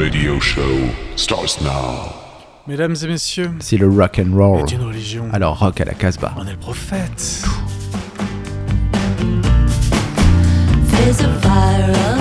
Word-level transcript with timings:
radio 0.00 0.40
show 0.40 0.88
starts 1.16 1.60
now. 1.60 2.12
Mesdames 2.66 2.96
et 3.02 3.06
messieurs, 3.06 3.50
C'est 3.60 3.76
le 3.76 3.88
rock 3.88 4.18
and 4.18 4.34
roll. 4.34 4.60
est 4.60 4.72
une 4.72 4.82
religion. 4.82 5.28
Alors 5.32 5.58
rock 5.58 5.80
à 5.80 5.84
la 5.84 5.94
Casbah. 5.94 6.32
On 6.36 6.46
est 6.46 6.52
le 6.52 6.56
prophète. 6.56 7.44
There's 10.90 11.20
a 11.20 11.40
fire 11.40 12.19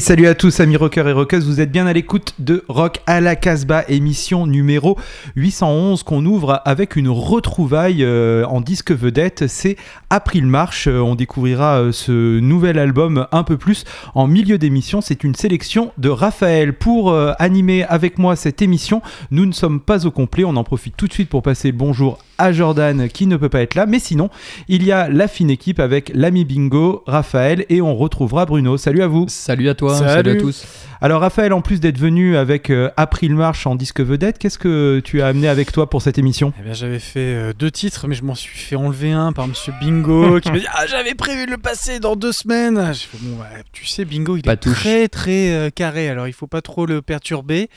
salut 0.00 0.26
à 0.26 0.34
tous, 0.34 0.60
amis 0.60 0.76
rockers 0.76 1.08
et 1.08 1.12
rockeuses. 1.12 1.46
Vous 1.46 1.60
êtes 1.60 1.70
bien 1.70 1.86
à 1.86 1.92
l'écoute 1.92 2.34
de 2.38 2.64
Rock 2.68 3.00
à 3.06 3.20
la 3.20 3.36
Casbah, 3.36 3.84
émission 3.88 4.46
numéro 4.46 4.98
811 5.36 6.02
qu'on 6.02 6.24
ouvre 6.24 6.62
avec 6.64 6.96
une 6.96 7.08
retrouvaille 7.08 8.02
euh, 8.02 8.44
en 8.46 8.60
disque 8.60 8.90
vedette. 8.90 9.46
C'est 9.46 9.76
April 10.10 10.46
Marche. 10.46 10.88
Euh, 10.88 10.98
on 10.98 11.14
découvrira 11.14 11.80
euh, 11.80 11.92
ce 11.92 12.40
nouvel 12.40 12.78
album 12.78 13.26
un 13.30 13.42
peu 13.44 13.56
plus 13.56 13.84
en 14.14 14.26
milieu 14.26 14.58
d'émission. 14.58 15.00
C'est 15.00 15.22
une 15.22 15.34
sélection 15.34 15.92
de 15.98 16.08
Raphaël. 16.08 16.72
Pour 16.72 17.14
animer 17.38 17.84
avec 17.84 18.18
moi 18.18 18.36
cette 18.36 18.62
émission, 18.62 19.00
nous 19.30 19.46
ne 19.46 19.52
sommes 19.52 19.80
pas 19.80 20.06
au 20.06 20.10
complet. 20.10 20.44
On 20.44 20.56
en 20.56 20.64
profite 20.64 20.96
tout 20.96 21.06
de 21.06 21.12
suite 21.12 21.28
pour 21.28 21.42
passer 21.42 21.72
bonjour 21.72 22.18
à 22.33 22.33
Jordan 22.52 23.08
qui 23.08 23.26
ne 23.26 23.36
peut 23.36 23.48
pas 23.48 23.60
être 23.62 23.74
là. 23.74 23.86
Mais 23.86 23.98
sinon, 23.98 24.30
il 24.68 24.84
y 24.84 24.92
a 24.92 25.08
la 25.08 25.28
fine 25.28 25.50
équipe 25.50 25.80
avec 25.80 26.10
l'ami 26.14 26.44
Bingo, 26.44 27.02
Raphaël 27.06 27.64
et 27.68 27.80
on 27.80 27.94
retrouvera 27.96 28.46
Bruno. 28.46 28.76
Salut 28.76 29.02
à 29.02 29.06
vous. 29.06 29.26
Salut 29.28 29.68
à 29.68 29.74
toi, 29.74 29.94
Salut. 29.96 30.10
salut, 30.10 30.30
à 30.38 30.40
tous. 30.40 30.64
Alors 31.00 31.20
Raphaël, 31.20 31.52
en 31.52 31.60
plus 31.60 31.80
d'être 31.80 31.98
venu 31.98 32.36
avec 32.36 32.70
euh, 32.70 32.88
April 32.96 33.34
Marche 33.34 33.66
en 33.66 33.74
disque 33.74 34.00
vedette, 34.00 34.38
qu'est-ce 34.38 34.58
que 34.58 35.00
tu 35.04 35.20
as 35.20 35.26
amené 35.26 35.48
avec 35.48 35.70
toi 35.70 35.90
pour 35.90 36.00
cette 36.00 36.16
émission? 36.16 36.54
Eh 36.58 36.62
bien, 36.62 36.72
j'avais 36.72 36.98
fait 36.98 37.18
euh, 37.20 37.52
deux 37.52 37.70
titres, 37.70 38.06
mais 38.08 38.14
je 38.14 38.24
m'en 38.24 38.34
suis 38.34 38.56
fait 38.56 38.76
enlever 38.76 39.12
un 39.12 39.32
par 39.32 39.46
Monsieur 39.46 39.74
Bingo 39.80 40.40
qui 40.40 40.50
m'a 40.50 40.58
dit 40.58 40.66
Ah, 40.72 40.86
j'avais 40.86 41.14
prévu 41.14 41.44
de 41.44 41.50
le 41.50 41.58
passer 41.58 42.00
dans 42.00 42.16
deux 42.16 42.32
semaines. 42.32 42.92
J'ai 42.94 43.06
fait, 43.06 43.18
bon, 43.20 43.38
ouais, 43.38 43.62
tu 43.72 43.84
sais, 43.84 44.06
Bingo, 44.06 44.36
il 44.38 44.42
Pas 44.42 44.54
est 44.54 44.56
touche. 44.56 44.72
très, 44.72 45.08
très 45.08 45.50
euh, 45.52 45.68
carré, 45.70 46.08
alors 46.08 46.26
il 46.26 46.32
faut 46.32 46.46
pas 46.46 46.62
trop 46.62 46.86
le 46.86 47.02
perturber. 47.02 47.68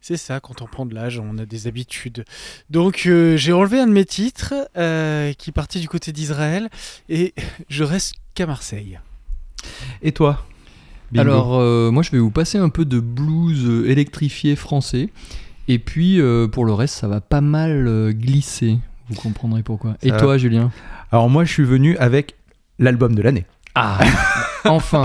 C'est 0.00 0.16
ça, 0.16 0.38
quand 0.38 0.62
on 0.62 0.66
prend 0.66 0.86
de 0.86 0.94
l'âge, 0.94 1.18
on 1.18 1.38
a 1.38 1.44
des 1.44 1.66
habitudes. 1.66 2.24
Donc, 2.70 3.02
euh, 3.06 3.36
j'ai 3.36 3.52
enlevé 3.52 3.80
un 3.80 3.88
de 3.88 3.92
mes 3.92 4.04
titres 4.06 4.54
euh, 4.76 5.32
qui 5.34 5.52
partait 5.52 5.80
du 5.80 5.88
côté 5.88 6.12
d'Israël 6.12 6.70
et 7.08 7.34
je 7.68 7.84
reste 7.84 8.14
qu'à 8.34 8.46
Marseille. 8.46 8.98
Et 10.02 10.12
toi 10.12 10.44
Bingo 11.12 11.20
Alors, 11.20 11.58
euh, 11.58 11.90
moi, 11.90 12.02
je 12.02 12.10
vais 12.10 12.18
vous 12.18 12.30
passer 12.30 12.58
un 12.58 12.68
peu 12.68 12.84
de 12.84 12.98
blues 13.00 13.64
euh, 13.66 13.88
électrifié 13.88 14.56
français. 14.56 15.10
Et 15.68 15.78
puis, 15.78 16.20
euh, 16.20 16.48
pour 16.48 16.64
le 16.64 16.72
reste, 16.72 16.94
ça 16.96 17.08
va 17.08 17.20
pas 17.20 17.40
mal 17.40 18.12
glisser. 18.12 18.78
Vous 19.08 19.14
comprendrez 19.20 19.62
pourquoi. 19.62 19.92
Ça 19.92 19.98
Et 20.02 20.10
va. 20.10 20.18
toi, 20.18 20.38
Julien 20.38 20.70
Alors 21.12 21.30
moi, 21.30 21.44
je 21.44 21.52
suis 21.52 21.64
venu 21.64 21.96
avec 21.98 22.34
l'album 22.78 23.14
de 23.14 23.22
l'année. 23.22 23.46
Ah 23.78 23.98
Enfin 24.64 25.04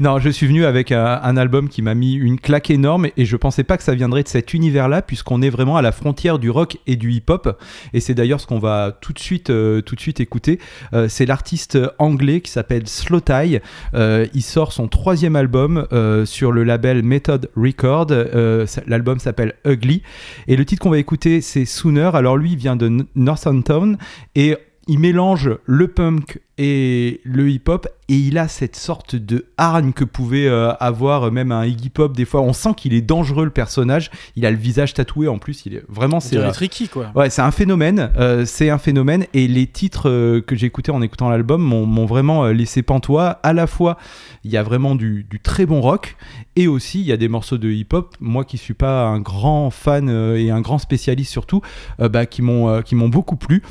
Non, 0.00 0.18
je 0.18 0.30
suis 0.30 0.46
venu 0.46 0.64
avec 0.64 0.92
un, 0.92 1.20
un 1.22 1.36
album 1.36 1.68
qui 1.68 1.82
m'a 1.82 1.94
mis 1.94 2.14
une 2.14 2.40
claque 2.40 2.70
énorme 2.70 3.08
et 3.16 3.24
je 3.26 3.36
pensais 3.36 3.64
pas 3.64 3.76
que 3.76 3.82
ça 3.82 3.94
viendrait 3.94 4.22
de 4.22 4.28
cet 4.28 4.54
univers-là 4.54 5.02
puisqu'on 5.02 5.42
est 5.42 5.50
vraiment 5.50 5.76
à 5.76 5.82
la 5.82 5.92
frontière 5.92 6.38
du 6.38 6.50
rock 6.50 6.78
et 6.86 6.96
du 6.96 7.12
hip-hop 7.12 7.60
et 7.92 8.00
c'est 8.00 8.14
d'ailleurs 8.14 8.40
ce 8.40 8.46
qu'on 8.46 8.58
va 8.58 8.96
tout 9.00 9.12
de 9.12 9.18
suite, 9.18 9.50
euh, 9.50 9.82
tout 9.82 9.94
de 9.94 10.00
suite 10.00 10.20
écouter. 10.20 10.58
Euh, 10.94 11.06
c'est 11.08 11.26
l'artiste 11.26 11.78
anglais 11.98 12.40
qui 12.40 12.50
s'appelle 12.50 12.88
Slow 12.88 13.20
Tie. 13.20 13.60
Euh, 13.94 14.26
il 14.32 14.42
sort 14.42 14.72
son 14.72 14.88
troisième 14.88 15.36
album 15.36 15.86
euh, 15.92 16.24
sur 16.24 16.50
le 16.50 16.64
label 16.64 17.02
Method 17.02 17.50
Record. 17.56 18.06
Euh, 18.10 18.66
L'album 18.86 19.18
s'appelle 19.18 19.54
Ugly 19.66 20.02
et 20.48 20.56
le 20.56 20.64
titre 20.64 20.82
qu'on 20.82 20.90
va 20.90 20.98
écouter 20.98 21.42
c'est 21.42 21.66
Sooner. 21.66 22.10
Alors 22.14 22.38
lui 22.38 22.52
il 22.52 22.58
vient 22.58 22.74
de 22.74 23.06
Northampton 23.14 23.96
et 24.34 24.56
il 24.88 24.98
mélange 24.98 25.50
le 25.66 25.88
punk 25.88 26.40
et 26.56 27.20
le 27.24 27.48
hip-hop 27.50 27.86
et 28.08 28.16
il 28.16 28.36
a 28.38 28.48
cette 28.48 28.74
sorte 28.74 29.14
de 29.14 29.46
hargne 29.58 29.92
que 29.92 30.02
pouvait 30.02 30.48
euh, 30.48 30.72
avoir 30.80 31.30
même 31.30 31.52
un 31.52 31.64
Iggy 31.64 31.90
Pop 31.90 32.16
des 32.16 32.24
fois. 32.24 32.40
On 32.40 32.52
sent 32.52 32.70
qu'il 32.76 32.94
est 32.94 33.02
dangereux 33.02 33.44
le 33.44 33.50
personnage. 33.50 34.10
Il 34.34 34.44
a 34.46 34.50
le 34.50 34.56
visage 34.56 34.94
tatoué 34.94 35.28
en 35.28 35.38
plus. 35.38 35.66
Il 35.66 35.74
est 35.74 35.84
vraiment 35.88 36.18
c'est 36.20 36.36
euh, 36.38 36.50
tricky, 36.50 36.88
quoi. 36.88 37.12
Ouais, 37.14 37.30
c'est 37.30 37.42
un 37.42 37.50
phénomène. 37.50 38.10
euh, 38.18 38.44
c'est 38.46 38.70
un 38.70 38.78
phénomène. 38.78 39.26
Et 39.34 39.46
les 39.46 39.66
titres 39.66 40.08
euh, 40.08 40.40
que 40.40 40.56
j'ai 40.56 40.66
écoutés 40.66 40.90
en 40.90 41.02
écoutant 41.02 41.28
l'album 41.28 41.62
m'ont 41.62 42.06
vraiment 42.06 42.46
laissé 42.46 42.82
pantois. 42.82 43.38
À 43.42 43.52
la 43.52 43.66
fois, 43.66 43.98
il 44.42 44.50
y 44.50 44.56
a 44.56 44.62
vraiment 44.62 44.94
du, 44.94 45.24
du 45.28 45.38
très 45.38 45.66
bon 45.66 45.80
rock. 45.80 46.16
Et 46.58 46.66
aussi, 46.66 46.98
il 46.98 47.06
y 47.06 47.12
a 47.12 47.16
des 47.16 47.28
morceaux 47.28 47.56
de 47.56 47.70
hip-hop. 47.70 48.16
Moi 48.18 48.44
qui 48.44 48.58
suis 48.58 48.74
pas 48.74 49.04
un 49.04 49.20
grand 49.20 49.70
fan 49.70 50.08
euh, 50.08 50.36
et 50.36 50.50
un 50.50 50.60
grand 50.60 50.78
spécialiste 50.78 51.30
surtout, 51.30 51.62
euh, 52.00 52.08
bah, 52.08 52.26
qui 52.26 52.42
m'ont 52.42 52.68
euh, 52.68 52.82
qui 52.82 52.96
m'ont 52.96 53.08
beaucoup 53.08 53.36
plu. 53.36 53.62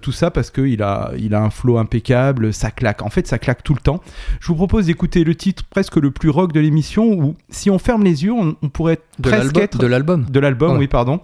Tout 0.00 0.12
ça 0.12 0.30
parce 0.30 0.52
qu'il 0.52 0.80
a, 0.80 1.10
il 1.18 1.34
a 1.34 1.42
un 1.42 1.50
flow 1.50 1.78
impeccable. 1.78 2.52
Ça 2.52 2.70
claque. 2.70 3.02
En 3.02 3.10
fait, 3.10 3.26
ça 3.26 3.38
claque 3.38 3.64
tout 3.64 3.74
le 3.74 3.80
temps. 3.80 4.00
Je 4.38 4.46
vous 4.46 4.54
propose 4.54 4.86
d'écouter 4.86 5.24
le 5.24 5.34
titre 5.34 5.64
presque 5.68 5.96
le 5.96 6.12
plus 6.12 6.30
rock 6.30 6.52
de 6.52 6.60
l'émission 6.60 7.12
où, 7.12 7.34
si 7.48 7.68
on 7.68 7.80
ferme 7.80 8.04
les 8.04 8.22
yeux, 8.22 8.32
on, 8.32 8.54
on 8.62 8.68
pourrait 8.68 9.00
De 9.18 9.28
presque 9.28 9.42
l'album. 9.42 9.62
être 9.64 9.78
De 9.78 9.86
l'album. 9.88 10.26
de 10.30 10.40
l'album, 10.40 10.78
oui, 10.78 10.86
pardon. 10.86 11.20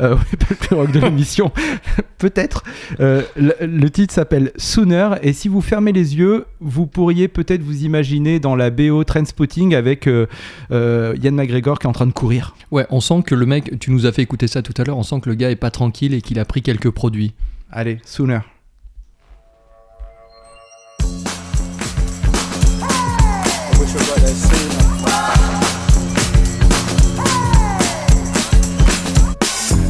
Euh, 0.00 0.16
oui, 0.32 0.36
pas 0.38 0.46
le 0.50 0.56
plus 0.56 0.74
rock 0.74 0.92
de 0.92 1.00
l'émission, 1.00 1.50
peut-être. 2.18 2.62
Euh, 3.00 3.22
le, 3.36 3.54
le 3.60 3.90
titre 3.90 4.14
s'appelle 4.14 4.52
Sooner, 4.56 5.10
et 5.22 5.32
si 5.32 5.48
vous 5.48 5.60
fermez 5.60 5.92
les 5.92 6.16
yeux, 6.16 6.46
vous 6.60 6.86
pourriez 6.86 7.28
peut-être 7.28 7.62
vous 7.62 7.84
imaginer 7.84 8.38
dans 8.40 8.56
la 8.56 8.70
BO 8.70 9.02
Trendspotting 9.04 9.74
avec 9.74 10.06
euh, 10.06 10.26
euh, 10.70 11.14
Yann 11.20 11.34
McGregor 11.34 11.78
qui 11.78 11.86
est 11.86 11.90
en 11.90 11.92
train 11.92 12.06
de 12.06 12.12
courir. 12.12 12.54
Ouais, 12.70 12.86
on 12.90 13.00
sent 13.00 13.22
que 13.26 13.34
le 13.34 13.46
mec, 13.46 13.78
tu 13.78 13.90
nous 13.90 14.06
as 14.06 14.12
fait 14.12 14.22
écouter 14.22 14.48
ça 14.48 14.62
tout 14.62 14.74
à 14.76 14.84
l'heure, 14.84 14.98
on 14.98 15.02
sent 15.02 15.20
que 15.20 15.28
le 15.28 15.34
gars 15.34 15.50
est 15.50 15.56
pas 15.56 15.70
tranquille 15.70 16.14
et 16.14 16.20
qu'il 16.20 16.38
a 16.38 16.44
pris 16.44 16.62
quelques 16.62 16.90
produits. 16.90 17.34
Allez, 17.70 17.98
Sooner. 18.04 18.40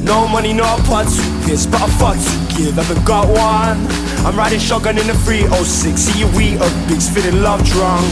No 0.09 0.27
money, 0.27 0.55
no 0.55 0.65
part 0.89 1.07
to 1.07 1.23
piss, 1.45 1.67
but 1.67 1.83
a 1.83 1.87
fuck 1.99 2.17
to 2.17 2.57
give. 2.57 2.77
Haven't 2.77 3.05
got 3.05 3.29
one? 3.29 3.87
I'm 4.25 4.37
riding 4.37 4.59
shotgun 4.59 4.97
in 4.97 5.07
the 5.07 5.13
306. 5.13 6.01
See 6.01 6.21
you 6.21 6.27
eat 6.41 6.57
a 6.57 6.89
bigs, 6.89 7.11
feeling 7.11 7.43
love 7.43 7.63
drunk. 7.65 8.07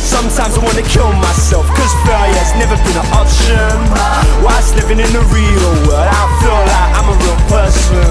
Sometimes 0.00 0.56
I 0.56 0.60
wanna 0.64 0.82
kill 0.82 1.12
myself, 1.20 1.68
cause 1.76 1.92
failure's 2.08 2.52
never 2.56 2.76
been 2.80 2.96
an 2.96 3.08
option. 3.12 3.76
Whilst 4.40 4.74
living 4.74 4.98
in 4.98 5.12
the 5.12 5.20
real 5.28 5.72
world, 5.84 6.08
I 6.08 6.24
feel 6.40 6.56
like 6.56 6.90
I'm 6.96 7.08
a 7.12 7.16
real 7.20 7.40
person. 7.52 8.08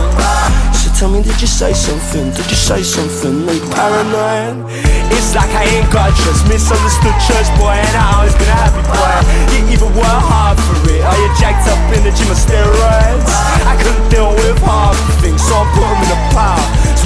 So 0.78 0.88
tell 0.94 1.10
me, 1.10 1.22
did 1.26 1.42
you 1.42 1.48
say 1.50 1.74
something? 1.74 2.30
Did 2.32 2.46
you 2.46 2.56
say 2.56 2.84
something? 2.84 3.50
Are 3.50 3.54
you 3.58 3.66
paranoid? 3.74 4.70
It's 5.10 5.34
like 5.34 5.50
I 5.50 5.66
ain't 5.66 5.90
got 5.92 6.14
trust. 6.14 6.46
Misunderstood 6.48 7.18
church 7.26 7.50
boy, 7.58 7.74
and 7.74 7.96
I 7.98 8.22
always 8.22 8.36
been 8.38 8.48
a 8.48 8.58
happy 8.58 8.86
boy. 8.86 9.16
You 9.58 9.74
even 9.74 9.90
work 9.98 10.22
hard 10.30 10.58
for 10.62 10.78
it. 10.94 11.02
Are 11.02 11.18
you 11.18 11.30
jacked 11.42 11.68
up 11.68 11.82
in 11.98 12.06
the 12.06 12.14
gym 12.14 12.30
of 12.30 12.38
steroids? 12.38 13.28
I 13.66 13.74
couldn't 13.82 14.08
deal 14.14 14.30
with 14.38 14.62
the 14.62 15.16
things, 15.22 15.42
so 15.42 15.58
I 15.58 15.66
put 15.74 15.84
'em 15.84 16.00
in 16.06 16.12
a 16.14 16.20
pile. 16.34 16.99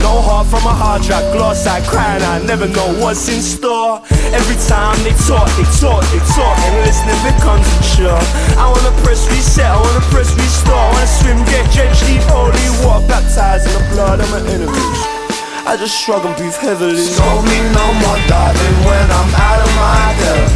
No 0.00 0.20
heart 0.22 0.46
from 0.48 0.64
a 0.66 0.74
hard 0.74 1.02
drive, 1.02 1.32
gloss 1.32 1.66
I 1.66 1.80
cry 1.86 2.16
and 2.16 2.24
I 2.24 2.42
never 2.42 2.66
know 2.66 2.88
what's 2.98 3.28
in 3.28 3.40
store. 3.40 4.02
Every 4.34 4.58
time 4.66 4.98
they 5.06 5.14
talk, 5.28 5.46
they 5.54 5.68
talk, 5.78 6.02
they 6.10 6.22
talk, 6.34 6.56
and 6.66 6.74
listening 6.82 7.20
becomes 7.22 7.62
a 7.68 7.78
chore. 7.94 8.24
I 8.58 8.66
wanna 8.66 8.90
press 9.04 9.28
reset, 9.30 9.70
I 9.70 9.78
wanna 9.78 10.02
press 10.10 10.34
restore, 10.34 10.74
I 10.74 10.90
wanna 10.90 11.06
swim, 11.06 11.38
get 11.46 11.64
drenched, 11.70 12.02
deep, 12.08 12.24
holy 12.32 12.58
water, 12.82 13.06
baptized 13.06 13.68
in 13.68 13.74
the 13.78 13.84
blood 13.94 14.18
of 14.18 14.28
my 14.34 14.42
enemies. 14.50 14.98
I 15.68 15.76
just 15.78 15.94
shrug 15.94 16.24
and 16.24 16.34
breathe 16.34 16.56
heavily. 16.56 16.98
Scold 16.98 17.44
me 17.46 17.58
no 17.70 17.86
more, 18.02 18.20
darling, 18.26 18.78
when 18.82 19.06
I'm 19.06 19.30
out 19.36 19.60
of 19.62 19.72
my 19.78 20.04
depth. 20.18 20.50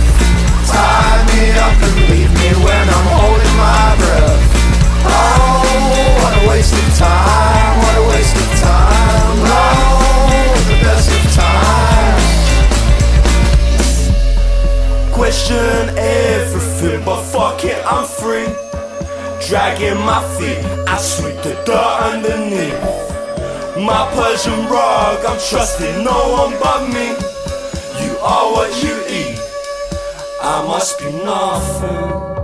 Tie 0.67 1.23
me 1.31 1.43
up 1.63 1.77
and 1.79 1.97
leave 2.11 2.33
me 2.33 2.51
when 2.65 2.85
I'm 2.91 3.09
holding 3.15 3.55
my 3.61 3.87
breath. 4.03 4.41
Oh, 5.07 5.63
what 6.19 6.33
a 6.35 6.43
waste 6.49 6.75
of 6.75 6.89
time, 6.99 7.64
Question 15.15 15.97
everything, 15.97 17.05
but 17.05 17.23
fuck 17.23 17.65
it, 17.65 17.81
I'm 17.87 18.05
free. 18.05 18.49
Dragging 19.47 19.99
my 20.05 20.21
feet, 20.37 20.59
I 20.89 20.99
sweep 20.99 21.37
the 21.37 21.55
dirt 21.65 21.99
underneath. 22.03 22.83
My 23.77 24.11
Persian 24.13 24.67
rug, 24.67 25.25
I'm 25.25 25.39
trusting 25.39 26.03
no 26.03 26.19
one 26.33 26.59
but 26.61 26.89
me. 26.89 27.15
You 28.05 28.19
are 28.19 28.53
what 28.53 28.71
you 28.83 28.95
eat. 29.09 29.39
I 30.43 30.65
must 30.67 30.99
be 30.99 31.13
nothing. 31.13 32.35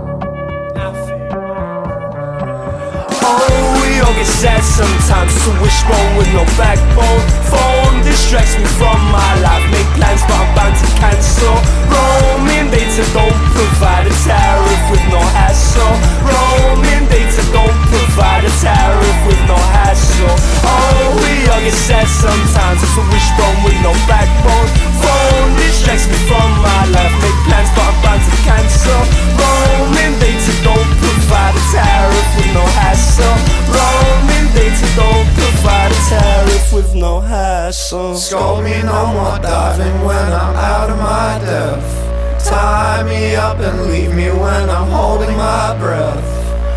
Oh, 3.23 3.80
all 4.11 4.17
get 4.17 4.27
sad 4.27 4.63
sometimes. 4.63 5.31
So 5.43 5.51
wishbone 5.63 6.11
with 6.17 6.27
no 6.35 6.43
backbone. 6.59 7.21
Phone 7.47 8.03
distracts 8.03 8.55
me 8.59 8.67
from 8.75 8.99
my 9.11 9.31
life. 9.39 9.63
Make 9.71 9.87
plans, 9.95 10.21
but 10.27 10.35
I'm 10.35 10.49
bound 10.55 10.75
to 10.75 10.87
cancel. 10.99 11.55
Roaming 11.87 12.67
data 12.71 13.03
don't 13.15 13.39
provide 13.55 14.07
a 14.07 14.15
tariff 14.27 14.83
with 14.91 15.03
no 15.11 15.21
hassle. 15.37 15.95
Roaming 16.27 17.07
data 17.07 17.43
don't 17.55 17.77
provide 17.87 18.43
a 18.43 18.53
tariff 18.59 19.19
with 19.27 19.41
no 19.47 19.57
hassle. 19.75 20.35
Oh, 20.67 21.15
we 21.23 21.47
all 21.51 21.61
get 21.63 21.75
sad 21.75 22.07
sometimes. 22.07 22.83
It's 22.83 22.97
a 22.99 23.03
wishbone 23.07 23.59
with 23.63 23.79
no 23.79 23.93
backbone. 24.07 24.67
Phone 24.99 25.51
distracts 25.55 26.07
me 26.11 26.19
from 26.27 26.49
my 26.59 26.83
life. 26.91 27.15
Make 27.23 27.39
plans, 27.47 27.69
but 27.75 27.87
I'm 27.87 27.97
bound 28.03 28.21
to 28.27 28.33
cancel. 28.43 29.01
Roaming 29.39 30.15
data 30.19 30.53
don't 30.63 30.91
provide 31.31 31.55
a 31.55 31.63
tariff 31.71 32.35
with 32.35 32.53
no 32.53 32.65
hassle. 32.75 33.37
Roaming 33.71 34.47
data 34.53 34.87
don't 34.99 35.27
provide 35.33 35.91
a 35.91 36.01
tariff 36.09 36.73
with 36.73 36.93
no 36.93 37.21
hassle. 37.21 38.15
Scold 38.15 38.63
me 38.65 38.81
no 38.83 39.05
more, 39.13 39.39
darling, 39.39 40.03
when 40.03 40.27
I'm 40.41 40.55
out 40.55 40.89
of 40.89 40.97
my 40.97 41.39
depth. 41.39 42.45
Tie 42.45 43.03
me 43.03 43.35
up 43.35 43.59
and 43.59 43.89
leave 43.89 44.13
me 44.13 44.27
when 44.29 44.69
I'm 44.69 44.89
holding 44.89 45.35
my 45.37 45.77
breath. 45.79 46.19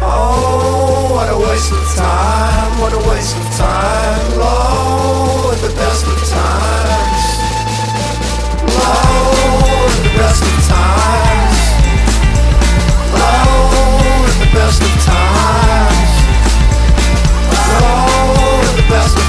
Oh, 0.03 1.09
what 1.11 1.29
a 1.35 1.39
waste 1.47 1.73
of 1.73 1.85
time, 1.97 2.81
what 2.81 2.93
a 2.93 3.03
waste 3.11 3.37
of 3.37 3.47
time. 3.57 4.39
Low 4.39 5.51
at 5.51 5.59
the 5.67 5.75
best 5.75 6.07
of 6.07 6.19
times. 6.31 7.25
Low 8.79 9.35
at 9.91 10.03
the 10.07 10.13
best 10.19 10.43
of 10.43 10.69
times. 10.69 11.24
Best 18.95 19.24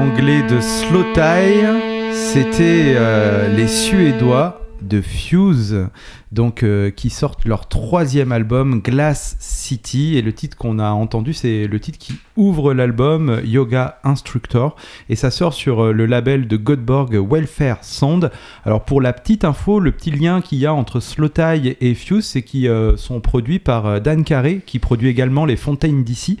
l'anglais 0.00 0.42
de 0.42 0.62
Slow 0.62 1.12
Tie, 1.12 1.66
c'était 2.14 2.94
euh, 2.96 3.54
les 3.54 3.68
Suédois 3.68 4.62
de 4.80 5.02
Fuse, 5.02 5.88
donc 6.32 6.62
euh, 6.62 6.90
qui 6.90 7.10
sortent 7.10 7.44
leur 7.44 7.68
troisième 7.68 8.32
album 8.32 8.80
Glass 8.80 9.36
City 9.40 10.16
et 10.16 10.22
le 10.22 10.32
titre 10.32 10.56
qu'on 10.56 10.78
a 10.78 10.92
entendu 10.92 11.34
c'est 11.34 11.66
le 11.66 11.80
titre 11.80 11.98
qui 11.98 12.14
ouvre 12.38 12.72
l'album 12.72 13.42
Yoga 13.44 13.98
Instructor 14.02 14.74
et 15.10 15.16
ça 15.16 15.30
sort 15.30 15.52
sur 15.52 15.84
euh, 15.84 15.92
le 15.92 16.06
label 16.06 16.48
de 16.48 16.56
Godborg 16.56 17.14
Welfare 17.14 17.84
Sound. 17.84 18.30
Alors 18.64 18.86
pour 18.86 19.02
la 19.02 19.12
petite 19.12 19.44
info, 19.44 19.80
le 19.80 19.92
petit 19.92 20.12
lien 20.12 20.40
qu'il 20.40 20.60
y 20.60 20.66
a 20.66 20.72
entre 20.72 21.00
Slow 21.00 21.28
Tie 21.28 21.76
et 21.78 21.94
Fuse 21.94 22.24
c'est 22.24 22.40
qu'ils 22.40 22.72
sont 22.96 23.20
produits 23.20 23.58
par 23.58 24.00
Dan 24.00 24.24
Carey 24.24 24.62
qui 24.64 24.78
produit 24.78 25.10
également 25.10 25.44
les 25.44 25.56
Fontaine 25.56 26.04
d'ici. 26.04 26.38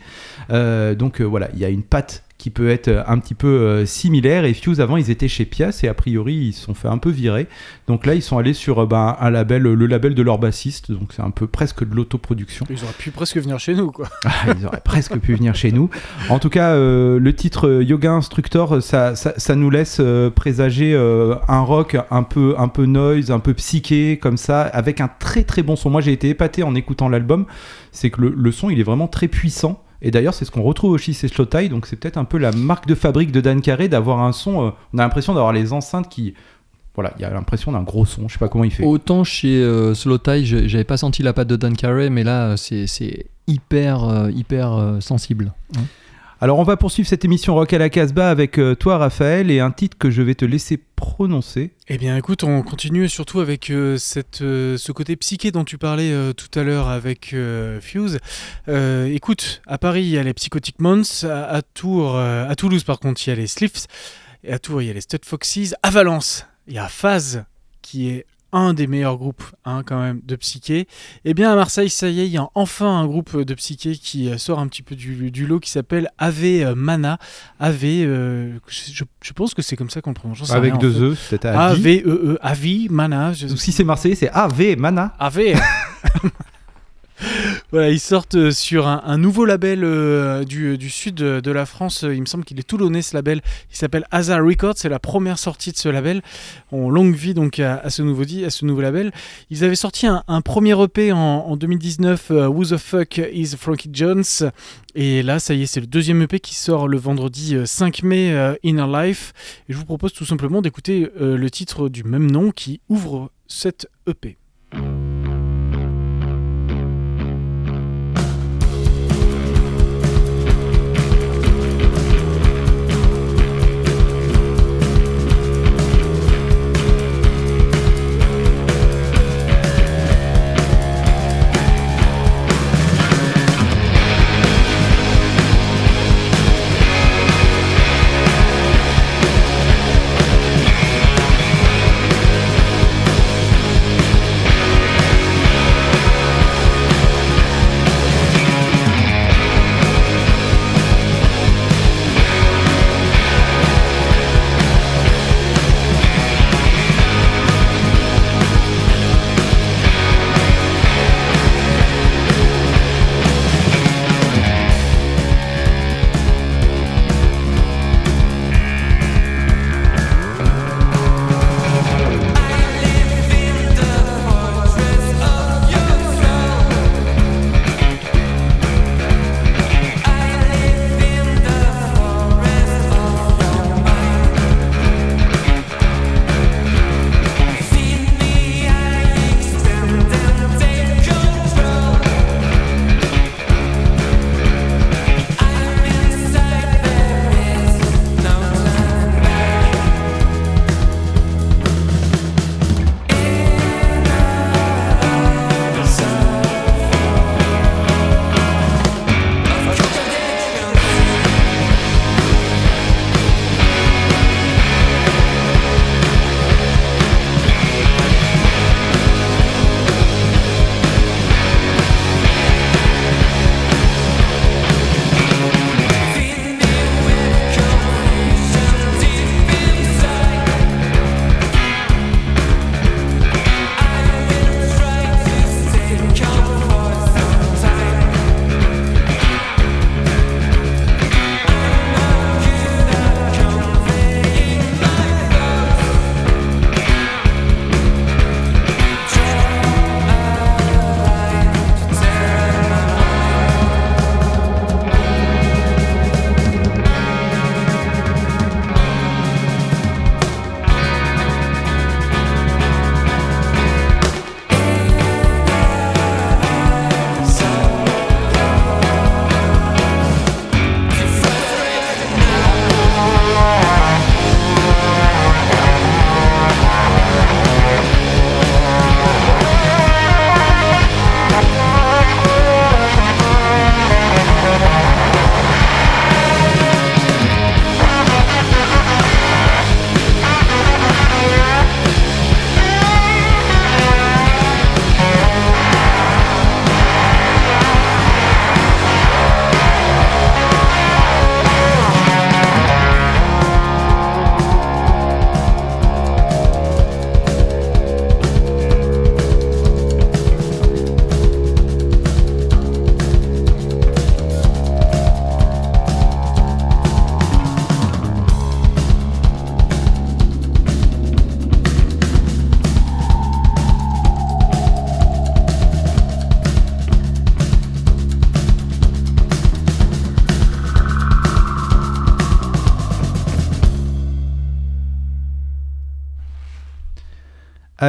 Donc 0.48 1.20
voilà, 1.20 1.50
il 1.52 1.58
y 1.60 1.64
a 1.66 1.68
une 1.68 1.82
patte 1.82 2.24
qui 2.40 2.48
peut 2.48 2.70
être 2.70 2.88
euh, 2.88 3.02
un 3.06 3.18
petit 3.18 3.34
peu 3.34 3.48
euh, 3.48 3.84
similaire. 3.84 4.46
Et 4.46 4.54
Fuse, 4.54 4.80
avant, 4.80 4.96
ils 4.96 5.10
étaient 5.10 5.28
chez 5.28 5.44
Pias 5.44 5.80
et 5.82 5.88
a 5.88 5.94
priori, 5.94 6.34
ils 6.34 6.52
se 6.54 6.64
sont 6.64 6.72
fait 6.72 6.88
un 6.88 6.96
peu 6.96 7.10
virer. 7.10 7.46
Donc 7.86 8.06
là, 8.06 8.14
ils 8.14 8.22
sont 8.22 8.38
allés 8.38 8.54
sur 8.54 8.78
euh, 8.78 8.86
ben, 8.86 9.14
un 9.20 9.28
label, 9.28 9.62
le 9.62 9.86
label 9.86 10.14
de 10.14 10.22
leur 10.22 10.38
bassiste. 10.38 10.90
Donc 10.90 11.12
c'est 11.14 11.20
un 11.20 11.30
peu 11.30 11.46
presque 11.46 11.86
de 11.86 11.94
l'autoproduction. 11.94 12.64
Ils 12.70 12.82
auraient 12.82 12.94
pu 12.96 13.10
presque 13.10 13.36
venir 13.36 13.58
chez 13.58 13.74
nous, 13.74 13.92
quoi. 13.92 14.08
Ah, 14.24 14.54
ils 14.58 14.64
auraient 14.64 14.80
presque 14.82 15.18
pu 15.18 15.34
venir 15.34 15.54
chez 15.54 15.70
nous. 15.70 15.90
En 16.30 16.38
tout 16.38 16.48
cas, 16.48 16.70
euh, 16.70 17.18
le 17.18 17.34
titre 17.34 17.82
Yoga 17.82 18.12
Instructor, 18.12 18.82
ça, 18.82 19.14
ça, 19.16 19.34
ça 19.36 19.54
nous 19.54 19.68
laisse 19.68 20.00
présager 20.34 20.94
euh, 20.94 21.34
un 21.48 21.60
rock 21.60 21.98
un 22.10 22.22
peu, 22.22 22.54
un 22.56 22.68
peu 22.68 22.86
noise, 22.86 23.30
un 23.30 23.40
peu 23.40 23.52
psyché, 23.52 24.18
comme 24.18 24.38
ça, 24.38 24.62
avec 24.62 25.02
un 25.02 25.08
très 25.08 25.42
très 25.42 25.62
bon 25.62 25.76
son. 25.76 25.90
Moi, 25.90 26.00
j'ai 26.00 26.12
été 26.12 26.30
épaté 26.30 26.62
en 26.62 26.74
écoutant 26.74 27.10
l'album. 27.10 27.44
C'est 27.92 28.08
que 28.08 28.22
le, 28.22 28.34
le 28.34 28.52
son, 28.52 28.70
il 28.70 28.80
est 28.80 28.84
vraiment 28.84 29.08
très 29.08 29.28
puissant. 29.28 29.82
Et 30.02 30.10
d'ailleurs, 30.10 30.34
c'est 30.34 30.44
ce 30.44 30.50
qu'on 30.50 30.62
retrouve 30.62 30.92
aussi 30.92 31.12
chez 31.14 31.28
Slow 31.28 31.44
Tie, 31.44 31.68
donc 31.68 31.86
c'est 31.86 31.96
peut-être 31.96 32.16
un 32.16 32.24
peu 32.24 32.38
la 32.38 32.52
marque 32.52 32.86
de 32.86 32.94
fabrique 32.94 33.32
de 33.32 33.40
Dan 33.40 33.60
Carey 33.60 33.88
d'avoir 33.88 34.20
un 34.20 34.32
son. 34.32 34.66
euh, 34.66 34.70
on 34.94 34.98
a 34.98 35.02
l'impression 35.02 35.34
d'avoir 35.34 35.52
les 35.52 35.72
enceintes 35.72 36.08
qui. 36.08 36.34
Voilà, 36.94 37.12
il 37.18 37.22
y 37.22 37.24
a 37.24 37.30
l'impression 37.30 37.70
d'un 37.72 37.82
gros 37.82 38.04
son, 38.04 38.26
je 38.28 38.32
sais 38.34 38.38
pas 38.38 38.48
comment 38.48 38.64
il 38.64 38.72
fait. 38.72 38.84
Autant 38.84 39.22
chez 39.24 39.62
euh, 39.62 39.94
je- 39.94 40.66
j'avais 40.68 40.84
pas 40.84 40.96
senti 40.96 41.22
la 41.22 41.32
patte 41.32 41.48
de 41.48 41.56
Dan 41.56 41.76
Carey, 41.76 42.10
mais 42.10 42.24
là, 42.24 42.48
euh, 42.50 42.56
c'est 42.56 43.26
hyper, 43.46 44.04
euh, 44.04 44.30
hyper 44.30 44.96
sensible. 45.00 45.52
hein. 45.76 45.82
Alors, 46.42 46.58
on 46.58 46.62
va 46.62 46.78
poursuivre 46.78 47.06
cette 47.06 47.26
émission 47.26 47.54
Rock 47.54 47.74
à 47.74 47.78
la 47.78 47.90
Casbah 47.90 48.30
avec 48.30 48.58
euh, 48.58 48.74
toi, 48.74 48.96
Raphaël, 48.96 49.50
et 49.50 49.60
un 49.60 49.70
titre 49.70 49.98
que 49.98 50.10
je 50.10 50.22
vais 50.22 50.34
te 50.34 50.46
laisser 50.46 50.78
prononcer. 50.78 51.72
Eh 51.86 51.98
bien, 51.98 52.16
écoute, 52.16 52.44
on 52.44 52.62
continue 52.62 53.10
surtout 53.10 53.40
avec 53.40 53.68
euh, 53.68 53.98
cette, 53.98 54.40
euh, 54.40 54.78
ce 54.78 54.90
côté 54.90 55.16
psyché 55.16 55.50
dont 55.50 55.64
tu 55.64 55.76
parlais 55.76 56.10
tout 56.32 56.58
à 56.58 56.62
l'heure 56.62 56.88
avec 56.88 57.36
Fuse. 57.82 58.20
Écoute, 58.68 59.60
à 59.66 59.76
Paris, 59.76 60.04
il 60.04 60.08
y 60.08 60.16
a 60.16 60.22
les 60.22 60.32
Psychotic 60.32 60.80
Months. 60.80 61.24
À, 61.24 61.60
Tours, 61.60 62.16
à 62.16 62.54
Toulouse, 62.56 62.84
par 62.84 63.00
contre, 63.00 63.20
il 63.26 63.30
y 63.30 63.32
a 63.34 63.36
les 63.36 63.46
Sliffs. 63.46 63.86
Et 64.42 64.54
à 64.54 64.58
Tours, 64.58 64.80
il 64.80 64.86
y 64.86 64.90
a 64.90 64.94
les 64.94 65.02
Stud 65.02 65.26
Foxes. 65.26 65.74
À 65.82 65.90
Valence, 65.90 66.46
il 66.66 66.72
y 66.72 66.78
a 66.78 66.88
Phase, 66.88 67.44
qui 67.82 68.08
est 68.08 68.24
un 68.52 68.74
des 68.74 68.86
meilleurs 68.86 69.16
groupes 69.16 69.42
hein, 69.64 69.82
quand 69.84 70.00
même 70.00 70.20
de 70.24 70.36
psyché. 70.36 70.88
Et 71.24 71.34
bien 71.34 71.52
à 71.52 71.54
Marseille, 71.56 71.90
ça 71.90 72.08
y 72.08 72.20
est, 72.20 72.26
il 72.26 72.32
y 72.32 72.36
a 72.38 72.48
enfin 72.54 72.88
un 73.00 73.06
groupe 73.06 73.36
de 73.40 73.54
psyché 73.54 73.92
qui 73.96 74.28
euh, 74.28 74.38
sort 74.38 74.58
un 74.58 74.66
petit 74.68 74.82
peu 74.82 74.94
du, 74.96 75.30
du 75.30 75.46
lot 75.46 75.60
qui 75.60 75.70
s'appelle 75.70 76.10
Ave 76.18 76.44
euh, 76.44 76.74
Mana. 76.74 77.18
Ave, 77.58 77.84
euh, 77.84 78.58
je, 78.68 79.04
je 79.22 79.32
pense 79.32 79.54
que 79.54 79.62
c'est 79.62 79.76
comme 79.76 79.90
ça 79.90 80.00
qu'on 80.00 80.10
le 80.10 80.14
prononce. 80.14 80.50
Avec 80.50 80.72
rien, 80.72 80.78
en 80.78 80.78
deux 80.82 81.14
fait. 81.14 81.36
E, 81.36 81.38
peut-être 81.38 81.44
A 81.56 81.66
Avi. 81.68 81.82
V 81.82 82.02
E 82.06 82.10
E 82.34 82.38
Avi 82.42 82.88
Mana. 82.90 83.32
je- 83.32 83.46
Ou 83.46 83.56
si 83.56 83.72
c'est 83.72 83.84
Marseillais, 83.84 84.14
c'est 84.14 84.30
AV 84.30 84.76
Mana. 84.76 85.14
Ave. 85.18 85.40
Voilà, 87.72 87.90
ils 87.90 88.00
sortent 88.00 88.34
euh, 88.34 88.50
sur 88.50 88.86
un, 88.86 89.18
nouveau 89.18 89.44
label 89.44 89.84
euh, 89.84 90.44
du, 90.44 90.76
du 90.78 90.90
sud 90.90 91.16
de, 91.16 91.50
la 91.50 91.66
France. 91.66 92.04
Euh, 92.04 92.14
Il 92.14 92.20
me 92.20 92.26
semble 92.26 92.44
qu'il 92.44 92.58
est 92.58 92.64
toulonnais 92.64 93.02
ce 93.02 93.14
label. 93.14 93.40
Il 93.70 93.76
s'appelle 93.76 94.04
Hazard 94.10 94.44
Records. 94.44 94.74
C'est 94.76 94.88
la 94.88 94.98
première 94.98 95.38
sortie 95.38 95.72
de 95.72 95.76
ce 95.76 95.88
label. 95.88 96.22
En 96.72 96.90
longue 96.90 97.14
vie 97.14 97.34
donc 97.34 97.58
à, 97.58 97.88
ce 97.90 98.02
nouveau 98.02 98.24
à 98.44 98.50
ce 98.50 98.64
nouveau 98.64 98.80
label. 98.80 99.12
Ils 99.50 99.64
avaient 99.64 99.74
sorti 99.74 100.06
un, 100.06 100.22
premier 100.42 100.80
EP 100.82 101.12
en, 101.12 101.18
en 101.18 101.56
2019. 101.56 102.30
euh, 102.30 102.48
Who 102.48 102.64
the 102.64 102.76
fuck 102.76 103.18
is 103.18 103.56
Frankie 103.56 103.90
Jones 103.92 104.24
Et 104.94 105.22
là, 105.22 105.38
ça 105.38 105.54
y 105.54 105.62
est, 105.62 105.66
c'est 105.66 105.80
le 105.80 105.86
deuxième 105.86 106.22
EP 106.22 106.40
qui 106.40 106.54
sort 106.54 106.88
le 106.88 106.98
vendredi 106.98 107.56
euh, 107.56 107.66
5 107.66 108.02
mai. 108.02 108.32
euh, 108.32 108.54
Inner 108.62 108.86
Life. 108.86 109.32
Et 109.68 109.72
je 109.72 109.78
vous 109.78 109.84
propose 109.84 110.12
tout 110.12 110.24
simplement 110.24 110.62
d'écouter 110.62 111.10
euh, 111.20 111.36
le 111.36 111.50
titre 111.50 111.88
du 111.88 112.04
même 112.04 112.30
nom 112.30 112.50
qui 112.50 112.80
ouvre 112.88 113.30
cette 113.46 113.88
E 114.08 114.10
EP. 114.10 114.39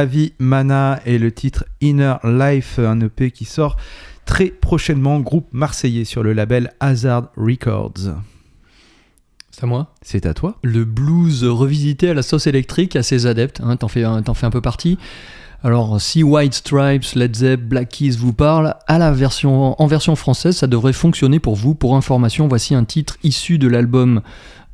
Avi 0.02 0.32
Mana 0.40 0.98
et 1.06 1.16
le 1.16 1.30
titre 1.30 1.64
Inner 1.80 2.16
Life, 2.24 2.80
un 2.80 3.00
EP 3.02 3.30
qui 3.30 3.44
sort 3.44 3.76
très 4.24 4.46
prochainement, 4.46 5.20
groupe 5.20 5.46
marseillais 5.52 6.04
sur 6.04 6.24
le 6.24 6.32
label 6.32 6.72
Hazard 6.80 7.28
Records. 7.36 8.16
C'est 9.52 9.62
à 9.62 9.66
moi? 9.68 9.94
C'est 10.02 10.26
à 10.26 10.34
toi 10.34 10.58
Le 10.64 10.84
blues 10.84 11.44
revisité 11.44 12.10
à 12.10 12.14
la 12.14 12.22
sauce 12.22 12.48
électrique, 12.48 12.96
à 12.96 13.04
ses 13.04 13.26
adeptes, 13.26 13.60
hein, 13.62 13.76
t'en 13.76 13.86
fais, 13.86 14.02
fais 14.34 14.46
un 14.46 14.50
peu 14.50 14.60
partie. 14.60 14.98
Alors, 15.62 16.00
si 16.00 16.24
White 16.24 16.54
Stripes, 16.54 17.14
Led 17.14 17.36
Zepp, 17.36 17.60
Black 17.60 17.88
Keys 17.88 18.16
vous 18.18 18.32
parlent, 18.32 18.74
à 18.88 18.98
la 18.98 19.12
version, 19.12 19.80
en 19.80 19.86
version 19.86 20.16
française, 20.16 20.56
ça 20.56 20.66
devrait 20.66 20.92
fonctionner 20.92 21.38
pour 21.38 21.54
vous. 21.54 21.76
Pour 21.76 21.94
information, 21.94 22.48
voici 22.48 22.74
un 22.74 22.82
titre 22.82 23.18
issu 23.22 23.58
de 23.58 23.68
l'album 23.68 24.22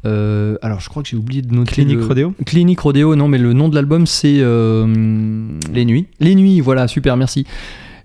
Euh, 0.07 0.57
alors, 0.63 0.81
je 0.81 0.89
crois 0.89 1.03
que 1.03 1.09
j'ai 1.09 1.17
oublié 1.17 1.43
de 1.43 1.53
noter. 1.55 1.73
Clinique 1.73 1.99
le- 1.99 2.07
Rodeo 2.07 2.35
Clinique 2.47 2.81
Rodeo, 2.81 3.17
non, 3.17 3.29
mais 3.29 3.39
le 3.39 3.53
nom 3.53 3.69
de 3.69 3.75
l'album, 3.75 4.07
c'est. 4.07 4.39
euh, 4.41 4.87
Les 5.73 5.85
Nuits. 5.85 6.07
Les 6.21 6.35
Nuits, 6.35 6.61
voilà, 6.61 6.89
super, 6.89 7.17
merci. 7.17 7.47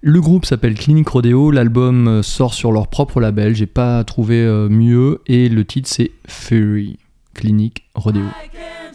Le 0.02 0.20
groupe 0.20 0.46
s'appelle 0.46 0.74
Clinique 0.74 1.08
Rodeo, 1.08 1.52
l'album 1.52 2.08
euh, 2.08 2.24
sort 2.24 2.54
sur 2.54 2.72
leur 2.74 2.88
propre 2.88 3.22
label, 3.22 3.56
j'ai 3.56 3.68
pas 3.68 4.04
trouvé 4.04 4.44
mieux, 4.70 5.22
et 5.28 5.48
le 5.48 5.64
titre 5.64 5.88
c'est 5.90 6.12
Fury, 6.28 6.98
Clinique 7.34 7.84
Rodeo. 7.96 8.24
I 8.24 8.50
can't 8.52 8.94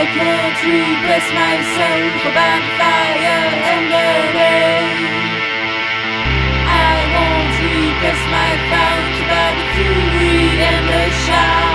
I 0.00 0.06
can't 0.06 0.58
repress 0.62 1.26
myself 1.34 2.22
about 2.30 2.62
fire 2.78 3.50
and 3.72 3.84
the 3.90 4.10
rain. 4.38 4.94
I 6.70 6.94
won't 7.14 7.54
repress 7.66 8.20
my 8.30 8.52
thoughts 8.70 9.18
about 9.26 9.54
the 9.58 9.66
fury 9.74 10.62
and 10.70 10.84
the 10.86 11.04
shouts. 11.26 11.67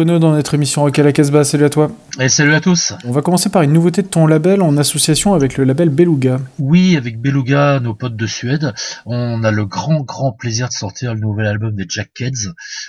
Bruno 0.00 0.18
dans 0.18 0.32
notre 0.32 0.54
émission 0.54 0.80
Rock 0.80 0.98
à 0.98 1.02
la 1.02 1.12
Casbah. 1.12 1.44
Salut 1.44 1.66
à 1.66 1.68
toi. 1.68 1.94
Et 2.18 2.30
salut 2.30 2.54
à 2.54 2.62
tous. 2.62 2.94
On 3.04 3.12
va 3.12 3.20
commencer 3.20 3.50
par 3.50 3.60
une 3.60 3.74
nouveauté 3.74 4.00
de 4.00 4.06
ton 4.06 4.26
label 4.26 4.62
en 4.62 4.78
association 4.78 5.34
avec 5.34 5.58
le 5.58 5.64
label 5.64 5.90
Beluga. 5.90 6.40
Oui, 6.58 6.96
avec 6.96 7.20
Beluga, 7.20 7.80
nos 7.80 7.94
potes 7.94 8.16
de 8.16 8.26
Suède, 8.26 8.72
on 9.04 9.44
a 9.44 9.50
le 9.50 9.66
grand, 9.66 10.00
grand 10.00 10.32
plaisir 10.32 10.68
de 10.68 10.72
sortir 10.72 11.12
le 11.12 11.20
nouvel 11.20 11.44
album 11.44 11.76
des 11.76 11.84
Jack 11.86 12.14
Kids. 12.14 12.48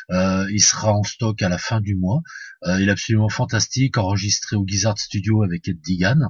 Euh, 0.10 0.45
il 0.54 0.62
sera 0.62 0.93
en 0.93 1.04
stock 1.04 1.41
à 1.41 1.50
la 1.50 1.58
fin 1.58 1.82
du 1.82 1.95
mois. 1.95 2.21
Euh, 2.63 2.80
il 2.80 2.88
est 2.88 2.91
absolument 2.93 3.28
fantastique, 3.28 3.97
enregistré 3.97 4.56
au 4.56 4.63
Gizzard 4.65 4.97
Studio 4.97 5.43
avec 5.43 5.67
Ed 5.67 5.82
Digan. 5.82 6.30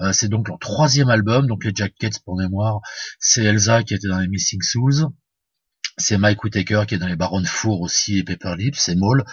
Euh, 0.00 0.12
c'est 0.14 0.28
donc 0.28 0.48
leur 0.48 0.58
troisième 0.58 1.10
album, 1.10 1.46
donc 1.46 1.66
les 1.66 1.72
Jack 1.74 1.92
Kids 2.00 2.20
pour 2.24 2.38
mémoire. 2.38 2.80
C'est 3.18 3.44
Elsa 3.44 3.82
qui 3.82 3.92
était 3.92 4.08
dans 4.08 4.20
les 4.20 4.28
Missing 4.28 4.62
Souls. 4.62 5.06
C'est 5.96 6.18
Mike 6.18 6.42
Whittaker 6.42 6.82
qui 6.88 6.96
est 6.96 6.98
dans 6.98 7.06
les 7.06 7.14
Barons 7.14 7.40
de 7.40 7.46
Four 7.46 7.80
aussi 7.80 8.18
et 8.18 8.24
Pepper 8.24 8.56
Lips, 8.58 8.78
c'est 8.78 8.96
Maul. 8.96 9.24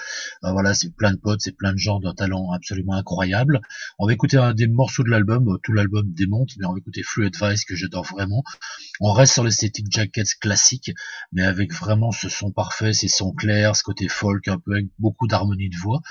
Euh, 0.44 0.52
voilà, 0.52 0.76
c'est 0.76 0.96
plein 0.96 1.12
de 1.12 1.18
potes, 1.18 1.42
c'est 1.42 1.56
plein 1.56 1.74
de 1.74 1.78
gens 1.80 2.00
d'un 2.00 2.14
talent 2.14 2.52
absolument 2.52 2.94
incroyable. 2.94 3.62
On 3.98 4.06
va 4.06 4.14
écouter 4.14 4.38
un 4.38 4.54
des 4.54 4.68
morceaux 4.68 5.04
de 5.04 5.10
l'album, 5.10 5.48
euh, 5.48 5.58
tout 5.64 5.74
l'album 5.74 6.06
démonte, 6.14 6.52
mais 6.58 6.66
on 6.68 6.74
va 6.74 6.78
écouter 6.78 7.02
Free 7.02 7.26
Advice 7.26 7.66
que 7.66 7.76
j'adore 7.76 8.06
vraiment. 8.06 8.44
On 9.00 9.12
reste 9.12 9.34
sur 9.34 9.44
l'esthétique 9.44 9.88
Jackets 9.90 10.36
classique, 10.40 10.92
mais 11.32 11.44
avec 11.44 11.74
vraiment 11.74 12.12
ce 12.12 12.30
son 12.30 12.52
parfait, 12.52 12.94
ces 12.94 13.08
sons 13.08 13.34
clairs, 13.34 13.76
ce 13.76 13.82
côté 13.82 14.08
folk 14.08 14.48
un 14.48 14.60
peu 14.60 14.74
avec 14.74 14.86
beaucoup 15.00 15.28
d'harmonie 15.28 15.70
de 15.70 15.78
voix. 15.78 16.02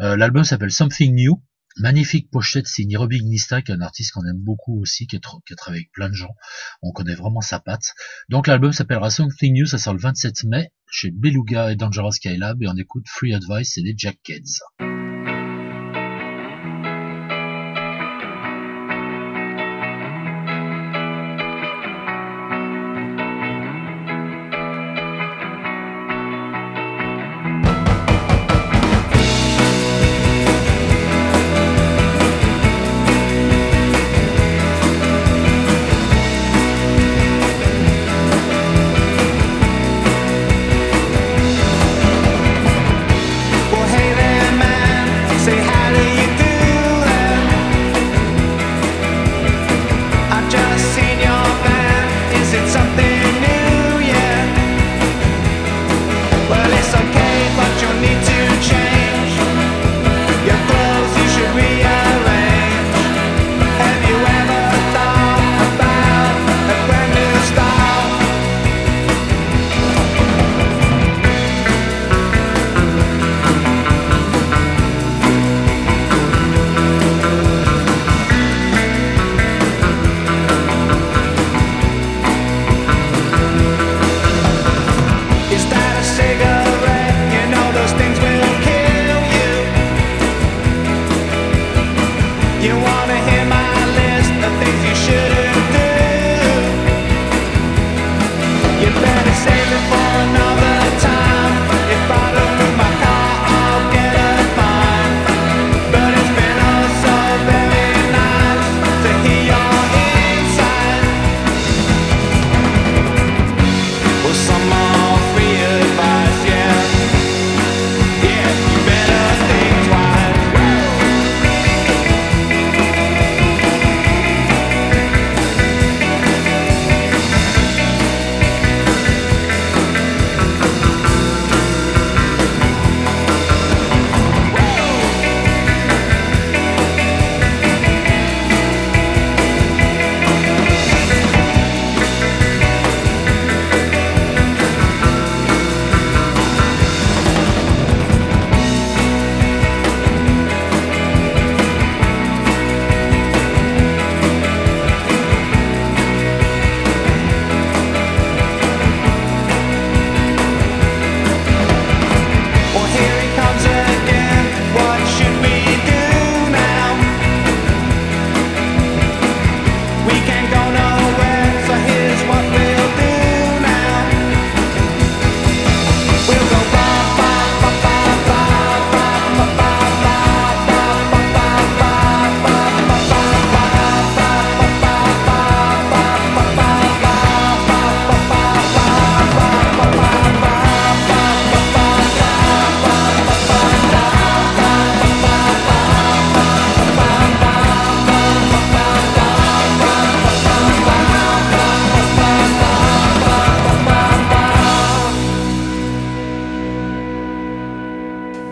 Euh, 0.00 0.16
l'album 0.16 0.44
s'appelle 0.44 0.70
Something 0.70 1.16
New. 1.16 1.42
Magnifique 1.78 2.30
pochette 2.30 2.66
signé 2.66 2.96
Robbie 2.96 3.20
Gnista, 3.20 3.60
qui 3.60 3.70
est 3.70 3.74
un 3.74 3.82
artiste 3.82 4.12
qu'on 4.12 4.24
aime 4.26 4.38
beaucoup 4.38 4.80
aussi, 4.80 5.06
qui 5.06 5.16
a 5.16 5.20
travaillé 5.20 5.80
avec 5.80 5.92
plein 5.92 6.08
de 6.08 6.14
gens. 6.14 6.34
On 6.80 6.90
connaît 6.92 7.14
vraiment 7.14 7.42
sa 7.42 7.60
patte. 7.60 7.92
Donc 8.30 8.46
l'album 8.46 8.72
s'appellera 8.72 9.10
Something 9.10 9.52
New, 9.52 9.66
ça 9.66 9.78
sort 9.78 9.92
le 9.92 10.00
27 10.00 10.44
mai 10.44 10.72
chez 10.90 11.10
Beluga 11.10 11.72
et 11.72 11.76
Dangerous 11.76 12.12
Skylab 12.12 12.62
et 12.62 12.68
on 12.68 12.76
écoute 12.76 13.04
Free 13.08 13.34
Advice 13.34 13.76
et 13.76 13.82
les 13.82 13.94
Jack 13.96 14.18
Kids. 14.22 14.95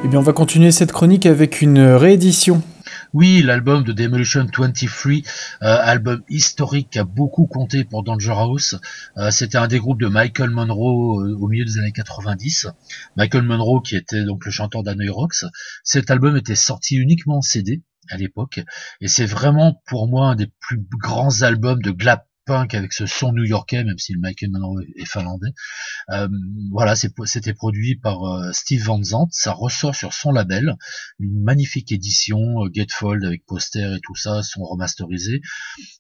Eh 0.05 0.09
bien, 0.09 0.19
on 0.19 0.23
va 0.23 0.35
continuer 0.35 0.71
cette 0.71 0.93
chronique 0.93 1.25
avec 1.25 1.63
une 1.63 1.79
réédition. 1.79 2.63
Oui, 3.15 3.41
l'album 3.43 3.85
de 3.85 3.93
Demolition 3.93 4.45
23, 4.45 5.13
euh, 5.15 5.23
album 5.63 6.23
historique 6.29 6.91
qui 6.91 6.99
a 6.99 7.05
beaucoup 7.05 7.47
compté 7.47 7.85
pour 7.85 8.03
Danger 8.03 8.35
House. 8.37 8.77
Euh, 9.17 9.31
C'était 9.31 9.57
un 9.57 9.67
des 9.67 9.79
groupes 9.79 10.03
de 10.03 10.09
Michael 10.09 10.51
Monroe 10.51 11.23
euh, 11.23 11.35
au 11.41 11.49
milieu 11.49 11.65
des 11.65 11.79
années 11.79 11.93
90. 11.93 12.67
Michael 13.17 13.45
Monroe 13.45 13.81
qui 13.81 13.97
était 13.97 14.25
donc 14.25 14.45
le 14.45 14.51
chanteur 14.51 14.83
d'Hanoi 14.83 15.11
Rocks. 15.11 15.47
Cet 15.85 16.11
album 16.11 16.37
était 16.37 16.55
sorti 16.55 16.97
uniquement 16.97 17.39
en 17.39 17.43
CD 17.43 17.83
à 18.11 18.19
l'époque 18.19 18.61
et 19.01 19.09
c'est 19.09 19.25
vraiment 19.25 19.81
pour 19.87 20.07
moi 20.07 20.27
un 20.27 20.35
des 20.35 20.49
plus 20.61 20.85
grands 21.01 21.41
albums 21.41 21.81
de 21.81 21.93
glam 21.93 22.19
punk 22.45 22.75
avec 22.75 22.93
ce 22.93 23.07
son 23.07 23.33
new-yorkais, 23.33 23.85
même 23.85 23.99
si 23.99 24.13
le 24.13 24.21
Michael 24.21 24.51
Monroe 24.51 24.83
est 24.97 25.05
finlandais. 25.05 25.53
Euh, 26.11 26.29
voilà, 26.71 26.95
c'était 26.97 27.55
produit 27.55 27.97
par 27.97 28.25
euh, 28.25 28.53
Steve 28.53 28.85
Van 28.85 29.03
Zandt. 29.03 29.31
Ça 29.33 29.53
ressort 29.53 29.95
sur 29.95 30.13
son 30.13 30.33
label, 30.33 30.77
une 31.19 31.43
magnifique 31.43 31.93
édition 31.93 32.65
euh, 32.65 32.69
Gatefold 32.69 33.25
avec 33.25 33.45
poster 33.47 33.97
et 33.97 34.01
tout 34.03 34.15
ça, 34.15 34.43
sont 34.43 34.63
remasterisés. 34.63 35.41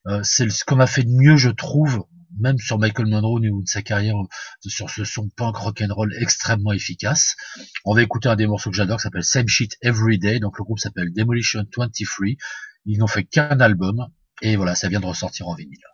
Euh, 0.07 0.21
c'est 0.23 0.49
ce 0.51 0.65
qu'on 0.65 0.81
a 0.81 0.87
fait 0.87 1.05
de 1.05 1.11
mieux, 1.11 1.37
je 1.37 1.51
trouve, 1.51 2.05
même 2.39 2.59
sur 2.59 2.79
Michael 2.79 3.07
Monroe 3.07 3.35
au 3.35 3.41
niveau 3.41 3.63
de 3.63 3.69
sa 3.69 3.83
carrière, 3.83 4.17
euh, 4.17 4.69
sur 4.69 4.91
ce 4.91 5.05
son 5.05 5.29
punk 5.37 5.57
rock'n'roll 5.57 6.15
extrêmement 6.21 6.73
efficace. 6.73 7.37
On 7.85 7.95
va 7.95 8.03
écouter 8.03 8.29
un 8.29 8.37
des 8.37 8.47
morceaux 8.47 8.71
que 8.71 8.77
j'adore, 8.77 8.99
qui 8.99 9.03
s'appelle 9.03 9.25
Same 9.25 9.49
Shit 9.49 9.77
Every 9.83 10.19
Day. 10.19 10.41
Donc 10.41 10.59
le 10.59 10.65
groupe 10.65 10.79
s'appelle 10.79 11.13
Demolition 11.13 11.65
23. 11.77 12.27
Ils 12.87 12.99
n'ont 12.99 13.07
fait 13.07 13.25
qu'un 13.25 13.61
album. 13.61 14.07
Et 14.43 14.57
voilà, 14.57 14.75
ça 14.75 14.89
vient 14.89 15.01
de 15.01 15.07
ressortir 15.07 15.49
en 15.49 15.55
vinyle. 15.55 15.94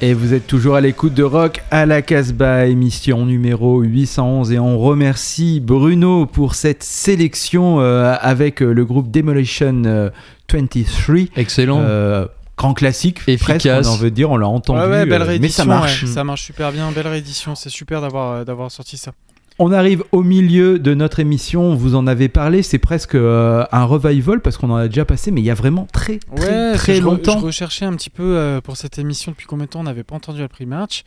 Et 0.00 0.14
vous 0.14 0.32
êtes 0.32 0.46
toujours 0.46 0.76
à 0.76 0.80
l'écoute 0.80 1.12
de 1.14 1.24
Rock 1.24 1.60
à 1.72 1.84
la 1.84 2.02
Casbah, 2.02 2.66
émission 2.66 3.26
numéro 3.26 3.80
811. 3.80 4.52
Et 4.52 4.58
on 4.60 4.78
remercie 4.78 5.58
Bruno 5.58 6.24
pour 6.24 6.54
cette 6.54 6.84
sélection 6.84 7.80
euh, 7.80 8.14
avec 8.20 8.62
euh, 8.62 8.72
le 8.72 8.84
groupe 8.84 9.10
Demolition 9.10 9.82
euh, 9.86 10.10
23. 10.52 11.16
Excellent. 11.34 11.80
Euh, 11.80 12.26
grand 12.56 12.74
classique, 12.74 13.22
Efficace. 13.26 13.62
presque, 13.64 13.88
on 13.88 13.92
en 13.92 13.96
veut 13.96 14.12
dire, 14.12 14.30
on 14.30 14.36
l'a 14.36 14.46
entendu. 14.46 14.80
Ouais, 14.80 14.86
ouais, 14.86 15.06
belle 15.06 15.22
euh, 15.22 15.24
mais 15.24 15.30
réédition. 15.30 15.64
ça 15.64 15.68
marche. 15.68 16.02
ouais, 16.04 16.08
ça 16.08 16.22
marche 16.22 16.42
super 16.42 16.70
bien, 16.70 16.92
belle 16.92 17.08
réédition. 17.08 17.56
C'est 17.56 17.68
super 17.68 18.00
d'avoir 18.00 18.44
d'avoir 18.44 18.70
sorti 18.70 18.96
ça. 18.96 19.12
On 19.60 19.72
arrive 19.72 20.04
au 20.12 20.22
milieu 20.22 20.78
de 20.78 20.94
notre 20.94 21.18
émission, 21.18 21.74
vous 21.74 21.96
en 21.96 22.06
avez 22.06 22.28
parlé, 22.28 22.62
c'est 22.62 22.78
presque 22.78 23.16
euh, 23.16 23.64
un 23.72 23.82
revival 23.82 24.40
parce 24.40 24.56
qu'on 24.56 24.70
en 24.70 24.76
a 24.76 24.86
déjà 24.86 25.04
passé, 25.04 25.32
mais 25.32 25.40
il 25.40 25.44
y 25.44 25.50
a 25.50 25.54
vraiment 25.54 25.88
très 25.92 26.18
très, 26.36 26.46
Ouais, 26.46 26.74
très 26.74 26.94
je, 26.94 27.00
re- 27.02 27.04
longtemps. 27.04 27.40
je 27.40 27.46
recherchais 27.46 27.84
un 27.84 27.92
petit 27.94 28.08
peu 28.08 28.22
euh, 28.36 28.60
pour 28.60 28.76
cette 28.76 29.00
émission 29.00 29.32
depuis 29.32 29.46
combien 29.46 29.64
de 29.64 29.70
temps 29.70 29.80
on 29.80 29.84
n'avait 29.84 30.04
pas 30.04 30.14
entendu 30.14 30.38
la 30.40 30.48
pre-match. 30.48 31.02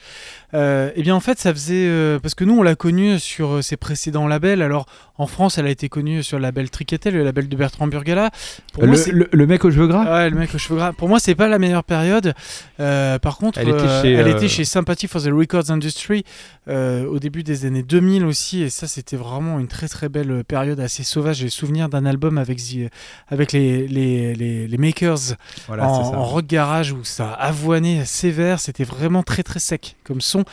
Euh, 0.53 0.91
eh 0.97 1.01
bien, 1.01 1.15
en 1.15 1.21
fait, 1.21 1.39
ça 1.39 1.53
faisait. 1.53 1.85
euh, 1.87 2.19
parce 2.19 2.35
que 2.35 2.43
nous, 2.43 2.57
on 2.59 2.61
l'a 2.61 2.75
connue 2.75 3.19
sur 3.19 3.51
euh, 3.53 3.61
ses 3.61 3.77
précédents 3.77 4.27
labels. 4.27 4.61
Alors, 4.61 4.85
en 5.17 5.27
France, 5.27 5.57
elle 5.57 5.65
a 5.67 5.69
été 5.69 5.87
connue 5.87 6.21
sur 6.21 6.37
le 6.37 6.41
label 6.43 6.69
Triquetel, 6.69 7.13
le 7.13 7.23
label 7.23 7.47
de 7.47 7.55
Bertrand 7.55 7.87
Burgala. 7.87 8.31
Pour 8.73 8.83
moi, 8.83 8.91
Le, 8.97 9.01
c'est- 9.01 9.11
le- 9.13 9.29
le 9.31 9.47
mec 9.47 9.63
aux 9.63 9.71
cheveux 9.71 9.87
gras? 9.87 10.03
Ouais, 10.13 10.29
le 10.29 10.35
mec 10.37 10.53
aux 10.53 10.57
cheveux 10.57 10.75
gras. 10.75 10.91
Pour 10.91 11.07
moi, 11.07 11.19
c'est 11.19 11.35
pas 11.35 11.47
la 11.47 11.57
meilleure 11.57 11.85
période. 11.85 12.33
Euh, 12.81 13.17
par 13.17 13.37
contre, 13.37 13.59
Elle 13.59 13.69
était 13.69 13.87
chez, 14.01 14.11
elle 14.11 14.27
euh, 14.27 14.35
était 14.35 14.49
chez 14.49 14.65
Sympathy 14.65 15.07
for 15.07 15.21
the 15.23 15.29
Records 15.31 15.71
Industry 15.71 16.25
euh, 16.67 17.05
au 17.05 17.17
début 17.17 17.43
des 17.43 17.65
années 17.65 17.83
2000 17.83 18.25
aussi. 18.25 18.40
Aussi, 18.41 18.63
et 18.63 18.69
ça 18.71 18.87
c'était 18.87 19.17
vraiment 19.17 19.59
une 19.59 19.67
très 19.67 19.87
très 19.87 20.09
belle 20.09 20.43
période 20.43 20.79
assez 20.79 21.03
sauvage. 21.03 21.37
J'ai 21.37 21.49
souvenir 21.49 21.89
d'un 21.89 22.05
album 22.07 22.39
avec, 22.39 22.57
The- 22.57 22.89
avec 23.27 23.51
les, 23.51 23.87
les, 23.87 24.33
les, 24.33 24.67
les 24.67 24.77
Makers 24.77 25.35
Voilà, 25.67 25.87
en, 25.87 26.15
en 26.15 26.23
rock 26.23 26.47
garage 26.47 26.91
où 26.91 27.03
ça 27.03 27.29
avoinait 27.31 28.03
sévère, 28.05 28.59
c'était 28.59 28.83
vraiment 28.83 29.21
très 29.21 29.43
très 29.43 29.59
sec 29.59 29.95
comme 30.03 30.21
son. 30.21 30.43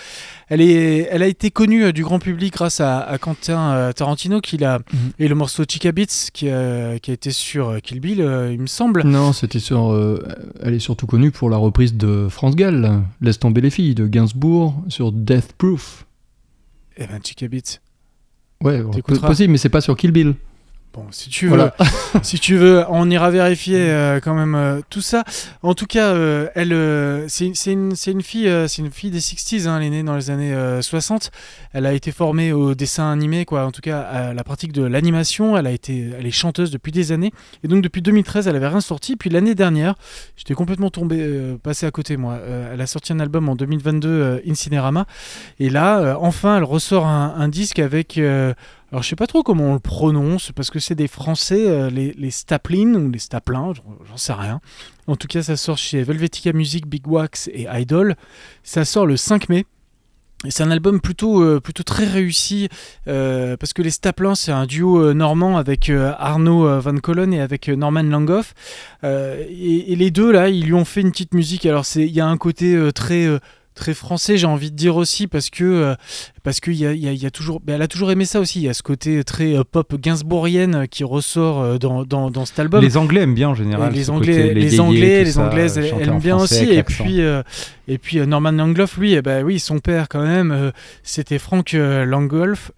Elle, 0.51 0.61
est, 0.61 1.09
elle 1.11 1.23
a 1.23 1.27
été 1.27 1.51
connue 1.51 1.85
euh, 1.85 1.93
du 1.93 2.03
grand 2.05 2.19
public 2.19 2.53
grâce 2.53 2.81
à, 2.81 3.01
à 3.01 3.17
Quentin 3.17 3.73
euh, 3.73 3.93
Tarantino 3.93 4.41
qui 4.43 4.59
l'a, 4.59 4.79
Mhm. 4.93 5.11
et 5.19 5.29
le 5.29 5.35
morceau 5.35 5.65
Chica 5.69 5.91
Beats 5.93 6.29
qui, 6.33 6.51
a- 6.51 6.99
qui 6.99 7.11
a 7.11 7.15
été 7.15 7.31
sur 7.31 7.69
euh, 7.71 7.79
Kill 7.79 8.01
Bill, 8.01 8.21
euh, 8.21 8.53
il 8.53 8.61
me 8.61 8.67
semble. 8.67 9.03
Non, 9.05 9.33
c'était 9.33 9.61
sur. 9.61 9.93
euh, 9.93 10.23
elle 10.63 10.75
est 10.75 10.79
surtout 10.79 11.07
connue 11.07 11.31
pour 11.31 11.49
la 11.49 11.57
reprise 11.57 11.95
de 11.95 12.29
France 12.29 12.55
Gall. 12.55 13.03
Laisse 13.23 13.39
tomber 13.39 13.61
les 13.63 13.71
filles, 13.71 13.95
de 13.95 14.07
Gainsbourg, 14.07 14.75
sur 14.89 15.11
Death 15.13 15.53
Proof. 15.57 16.05
Eh 16.99 17.07
ben 17.07 17.21
Chica 17.25 17.47
Beats. 17.49 17.81
Ouais, 18.63 18.83
possible, 19.21 19.53
mais 19.53 19.59
c'est 19.59 19.69
pas 19.69 19.81
sur 19.81 19.97
Kill 19.97 20.11
Bill. 20.11 20.35
Bon, 20.99 21.07
si 21.13 21.31
tu 21.31 21.47
veux, 21.47 21.55
Voilà. 21.57 21.75
si 22.23 22.41
tu 22.41 22.57
veux, 22.57 22.85
on 22.89 23.09
ira 23.09 23.31
vérifier 23.31 23.79
euh, 23.79 24.19
quand 24.19 24.35
même 24.35 24.57
euh, 24.57 24.81
tout 24.91 25.01
ça. 25.01 25.23
En 25.63 25.75
tout 25.75 25.87
cas, 25.87 26.09
euh, 26.09 26.49
elle, 26.57 27.29
c'est 27.29 27.45
une, 27.73 27.95
c'est 27.95 28.11
une 28.11 28.23
fille, 28.23 28.51
c'est 28.67 28.83
une 28.83 28.91
fille 28.91 29.13
des 29.13 29.21
60s. 29.21 29.69
hein, 29.69 29.79
elle 29.79 29.87
est 29.87 29.91
née 29.91 30.03
dans 30.03 30.17
les 30.17 30.31
années 30.31 30.53
euh, 30.53 30.83
60. 30.83 31.31
Elle 31.73 31.87
a 31.87 31.93
été 31.93 32.11
formée 32.11 32.53
au 32.53 32.75
dessin 32.75 33.13
animé, 33.13 33.45
quoi. 33.45 33.65
En 33.65 33.71
tout 33.71 33.81
cas, 33.81 34.01
à 34.01 34.35
la 34.35 34.43
pratique 34.43 34.73
de 34.73 34.83
l'animation. 34.83 35.57
Elle 35.57 35.69
a 35.69 35.71
été, 35.71 36.11
elle 36.19 36.27
est 36.27 36.33
chanteuse 36.33 36.73
depuis 36.73 36.91
des 36.91 37.13
années. 37.13 37.31
Et 37.63 37.69
donc 37.69 37.83
depuis 37.83 38.03
2013, 38.03 38.49
elle 38.49 38.57
avait 38.57 38.67
rien 38.67 38.81
sorti. 38.81 39.15
Puis 39.15 39.31
l'année 39.31 39.55
dernière, 39.55 39.95
j'étais 40.37 40.55
complètement 40.55 40.91
tombé, 40.91 41.57
passé 41.63 41.87
à 41.87 41.93
côté 41.93 42.17
moi. 42.17 42.41
Elle 42.73 42.81
a 42.81 42.87
sorti 42.89 43.13
un 43.13 43.21
album 43.21 43.49
en 43.49 43.55
2022, 43.55 44.09
euh, 44.09 44.41
Incinerama. 44.49 45.07
Et 45.61 45.71
là, 45.71 46.17
enfin, 46.21 46.57
elle 46.57 46.65
ressort 46.65 47.07
un, 47.07 47.35
un 47.39 47.49
disque 47.49 47.79
avec. 47.79 48.19
Alors 48.91 49.03
je 49.03 49.09
sais 49.09 49.17
pas 49.17 49.27
trop 49.27 49.43
comment 49.43 49.65
on 49.65 49.75
le 49.75 49.81
prononce 49.81 50.51
parce 50.53 50.71
que 50.71 50.79
c'est 50.79 50.95
des 50.95 51.09
Français, 51.09 51.69
euh, 51.69 51.91
les, 51.91 52.13
les 52.13 52.31
Staplin 52.31 52.95
ou 52.95 53.11
les 53.11 53.19
Staplin, 53.19 53.75
j'en 54.09 54.17
sais 54.17 54.33
rien. 54.33 54.61
En 55.07 55.17
tout 55.17 55.27
cas, 55.27 55.43
ça 55.43 55.57
sort 55.57 55.77
chez 55.77 56.03
Velvetica 56.03 56.55
Music, 56.55 56.87
Big 56.87 57.07
Wax 57.07 57.49
et 57.53 57.67
Idol. 57.71 58.17
Ça 58.63 58.87
sort 58.87 59.05
le 59.05 59.19
5 59.19 59.51
mai. 59.51 59.67
C'est 60.49 60.63
un 60.63 60.71
album 60.71 61.01
plutôt, 61.01 61.43
euh, 61.43 61.61
plutôt 61.61 61.83
très 61.83 62.07
réussi 62.07 62.69
euh, 63.09 63.57
parce 63.57 63.73
que 63.73 63.83
les 63.83 63.91
Staplin 63.91 64.37
c'est 64.37 64.53
un 64.53 64.67
duo 64.67 65.13
normand 65.13 65.59
avec 65.59 65.91
Arnaud 65.91 66.81
Van 66.81 66.97
Collen 66.99 67.35
et 67.35 67.41
avec 67.41 67.69
Norman 67.69 68.05
Langhoff. 68.05 68.55
Et, 69.03 69.97
les 69.97 70.11
deux 70.11 70.31
là, 70.33 70.49
ils 70.49 70.65
lui 70.65 70.75
ont 70.75 70.85
fait 70.85 71.03
une 71.03 71.11
petite 71.11 71.35
musique. 71.35 71.67
Alors 71.67 71.85
il 71.97 72.13
y 72.13 72.21
a 72.21 72.27
un 72.27 72.37
côté 72.39 72.79
très 72.95 73.27
très 73.75 73.95
français, 73.95 74.39
j'ai 74.39 74.47
envie 74.47 74.71
de 74.71 74.77
dire 74.77 74.97
aussi 74.97 75.27
parce 75.27 75.51
que 75.51 75.97
parce 76.43 76.61
qu'il 76.61 76.75
y 76.75 76.87
a, 76.87 76.93
y 76.93 77.07
y 77.07 77.31
toujours, 77.31 77.61
ben, 77.61 77.75
elle 77.75 77.83
a 77.83 77.89
toujours 77.89 78.11
aimé 78.11 78.25
ça 78.25 78.41
aussi. 78.41 78.61
Il 78.61 78.65
y 78.65 78.69
a 78.69 78.75
ce 78.75 78.83
côté 78.83 79.25
très 79.25 79.57
euh, 79.57 79.65
pop 79.65 79.95
gainsbourgienne 80.01 80.75
euh, 80.75 80.87
qui 80.87 81.05
ressort 81.05 81.61
euh, 81.61 81.79
dans, 81.79 82.05
dans, 82.05 82.31
dans 82.31 82.45
cet 82.45 82.59
album. 82.59 82.83
Les 82.83 82.97
Anglais 82.97 83.23
aiment 83.23 83.35
bien 83.35 83.51
en 83.51 83.55
général. 83.55 83.93
Les 83.93 84.11
Anglais, 84.11 84.49
côté, 84.49 84.55
les, 84.55 84.65
yéyés, 84.67 84.81
Anglais, 84.81 85.25
les 85.25 85.33
ça, 85.33 85.47
Anglaises 85.47 85.79
aiment 85.79 86.15
en 86.15 86.19
bien 86.19 86.37
français 86.37 86.63
aussi. 86.63 86.75
Et 86.75 86.83
puis, 86.83 87.21
euh, 87.21 87.43
et 87.87 87.99
puis 87.99 88.19
Norman 88.27 88.53
Langloff, 88.53 88.99
lui, 88.99 89.15
eh 89.15 89.23
ben 89.23 89.45
oui, 89.45 89.59
son 89.59 89.79
père 89.79 90.09
quand 90.09 90.23
même, 90.23 90.51
euh, 90.51 90.71
c'était 91.03 91.39
Frank 91.39 91.73
Langloff, 91.73 92.71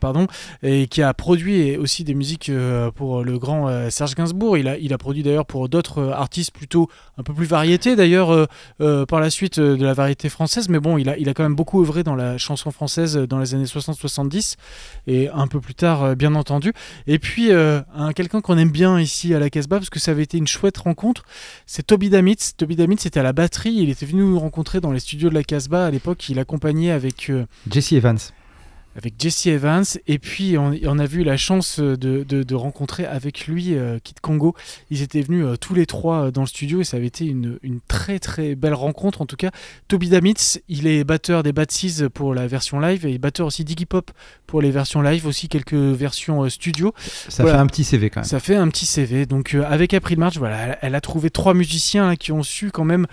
pardon, 0.00 0.26
et 0.62 0.86
qui 0.88 1.02
a 1.02 1.14
produit 1.14 1.76
aussi 1.76 2.04
des 2.04 2.14
musiques 2.14 2.48
euh, 2.48 2.90
pour 2.90 3.22
le 3.22 3.38
grand 3.38 3.90
Serge 3.90 4.14
Gainsbourg. 4.14 4.58
Il 4.58 4.68
a, 4.68 4.76
il 4.78 4.92
a 4.92 4.98
produit 4.98 5.22
d'ailleurs 5.22 5.46
pour 5.46 5.68
d'autres 5.68 6.10
artistes 6.10 6.52
plutôt 6.52 6.88
un 7.18 7.22
peu 7.22 7.32
plus 7.32 7.46
variétés 7.46 7.96
d'ailleurs 7.96 8.48
par 8.78 9.20
la 9.20 9.30
suite 9.30 9.60
de 9.60 9.84
la 9.84 9.94
variété 9.94 10.28
française. 10.28 10.68
Mais 10.68 10.80
bon, 10.80 10.98
il 10.98 11.08
a, 11.08 11.16
il 11.18 11.28
a 11.28 11.34
quand 11.34 11.42
même 11.44 11.54
beaucoup 11.54 11.80
œuvré 11.82 12.01
dans 12.02 12.14
la 12.14 12.38
chanson 12.38 12.70
française 12.70 13.16
euh, 13.16 13.26
dans 13.26 13.38
les 13.38 13.54
années 13.54 13.64
60-70 13.64 14.56
et 15.06 15.28
un 15.28 15.46
peu 15.46 15.60
plus 15.60 15.74
tard, 15.74 16.02
euh, 16.02 16.14
bien 16.14 16.34
entendu. 16.34 16.72
Et 17.06 17.18
puis, 17.18 17.50
euh, 17.50 17.80
un, 17.94 18.12
quelqu'un 18.12 18.40
qu'on 18.40 18.58
aime 18.58 18.70
bien 18.70 19.00
ici 19.00 19.34
à 19.34 19.38
la 19.38 19.50
Casbah, 19.50 19.78
parce 19.78 19.90
que 19.90 19.98
ça 19.98 20.10
avait 20.10 20.22
été 20.22 20.38
une 20.38 20.46
chouette 20.46 20.78
rencontre, 20.78 21.24
c'est 21.66 21.86
Toby 21.86 22.10
Damitz. 22.10 22.54
Toby 22.56 22.76
Damitz 22.76 23.06
était 23.06 23.20
à 23.20 23.22
la 23.22 23.32
batterie, 23.32 23.74
il 23.74 23.90
était 23.90 24.06
venu 24.06 24.22
nous 24.22 24.38
rencontrer 24.38 24.80
dans 24.80 24.92
les 24.92 25.00
studios 25.00 25.28
de 25.28 25.34
la 25.34 25.44
Casbah 25.44 25.86
à 25.86 25.90
l'époque, 25.90 26.28
il 26.28 26.38
accompagnait 26.38 26.90
avec, 26.90 27.30
Jesse 27.70 27.92
Evans. 27.92 28.18
Avec 28.96 29.14
Jesse 29.18 29.46
Evans, 29.46 29.84
et 30.06 30.18
puis 30.18 30.58
on, 30.58 30.74
on 30.84 30.98
a 30.98 31.06
vu 31.06 31.24
la 31.24 31.36
chance 31.36 31.80
de, 31.80 31.96
de- 31.96 32.42
de 32.42 32.54
rencontrer 32.54 33.06
avec 33.06 33.46
lui 33.46 33.74
euh, 33.74 33.98
Kid 34.02 34.20
Congo. 34.20 34.54
Ils 34.90 35.02
étaient 35.02 35.22
venus 35.22 35.44
euh, 35.46 35.56
tous 35.56 35.74
les 35.74 35.86
trois 35.86 36.26
euh, 36.26 36.30
dans 36.30 36.42
le 36.42 36.46
studio 36.46 36.80
et 36.80 36.84
ça 36.84 36.98
avait 36.98 37.06
été 37.06 37.24
une, 37.24 37.58
une 37.62 37.80
très 37.88 38.18
très 38.18 38.54
belle 38.54 38.74
rencontre. 38.74 39.22
En 39.22 39.26
tout 39.26 39.36
cas, 39.36 39.50
Toby 39.88 40.08
Damitz, 40.10 40.60
il 40.68 40.86
est 40.86 41.04
batteur 41.04 41.42
des 41.42 41.52
Bad 41.52 41.70
Seeds 41.70 42.08
pour 42.10 42.34
la 42.34 42.46
version 42.46 42.80
live 42.80 43.06
et 43.06 43.16
batteur 43.18 43.46
aussi 43.46 43.64
d'Iggy 43.64 43.86
Pop 43.86 44.10
pour 44.46 44.60
les 44.60 44.70
versions 44.70 45.00
live, 45.00 45.26
aussi 45.26 45.48
quelques 45.48 45.72
versions 45.74 46.42
euh, 46.44 46.48
studio. 46.50 46.92
Ça 47.28 47.42
Voilà. 47.44 47.58
fait 47.58 47.62
un 47.62 47.66
petit 47.68 47.84
CV 47.84 48.10
quand 48.10 48.20
même. 48.20 48.28
Ça 48.28 48.40
fait 48.40 48.56
un 48.56 48.68
petit 48.68 48.86
CV. 48.86 49.24
Donc 49.26 49.54
avec 49.54 49.94
April 49.94 50.18
March, 50.18 50.36
voilà, 50.36 50.56
elle, 50.58 50.78
elle 50.82 50.94
a 50.94 51.00
trouvé 51.00 51.30
trois 51.30 51.54
musiciens 51.54 52.06
là, 52.08 52.16
qui 52.16 52.32
ont 52.32 52.42
su 52.42 52.70
quand 52.70 52.84
même 52.84 53.06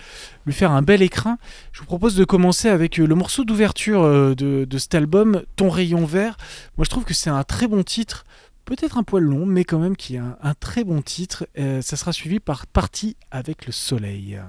faire 0.51 0.71
un 0.71 0.81
bel 0.81 1.01
écrin. 1.01 1.37
Je 1.71 1.79
vous 1.79 1.85
propose 1.85 2.15
de 2.15 2.25
commencer 2.25 2.69
avec 2.69 2.99
euh, 2.99 3.05
le 3.05 3.15
morceau 3.15 3.43
d'ouverture 3.43 4.03
euh, 4.03 4.35
de, 4.35 4.77
cet 4.77 4.95
album, 4.95 5.43
Ton 5.55 5.69
rayon 5.69 6.05
vert. 6.05 6.37
Moi 6.77 6.85
je 6.85 6.89
trouve 6.89 7.05
que 7.05 7.13
c'est 7.13 7.29
un 7.29 7.43
très 7.43 7.67
bon 7.67 7.83
titre. 7.83 8.25
Peut-être 8.65 8.97
un 8.97 9.03
poil 9.03 9.23
long, 9.23 9.45
mais 9.45 9.63
quand 9.63 9.79
même 9.79 9.95
qui 9.95 10.15
est 10.15 10.19
un, 10.19 10.37
un 10.41 10.53
très 10.53 10.83
bon 10.83 11.01
titre. 11.01 11.47
Euh, 11.57 11.81
ça 11.81 11.97
sera 11.97 12.13
suivi 12.13 12.39
par 12.39 12.67
Partie 12.67 13.17
avec 13.31 13.65
le 13.65 13.71
soleil. 13.71 14.39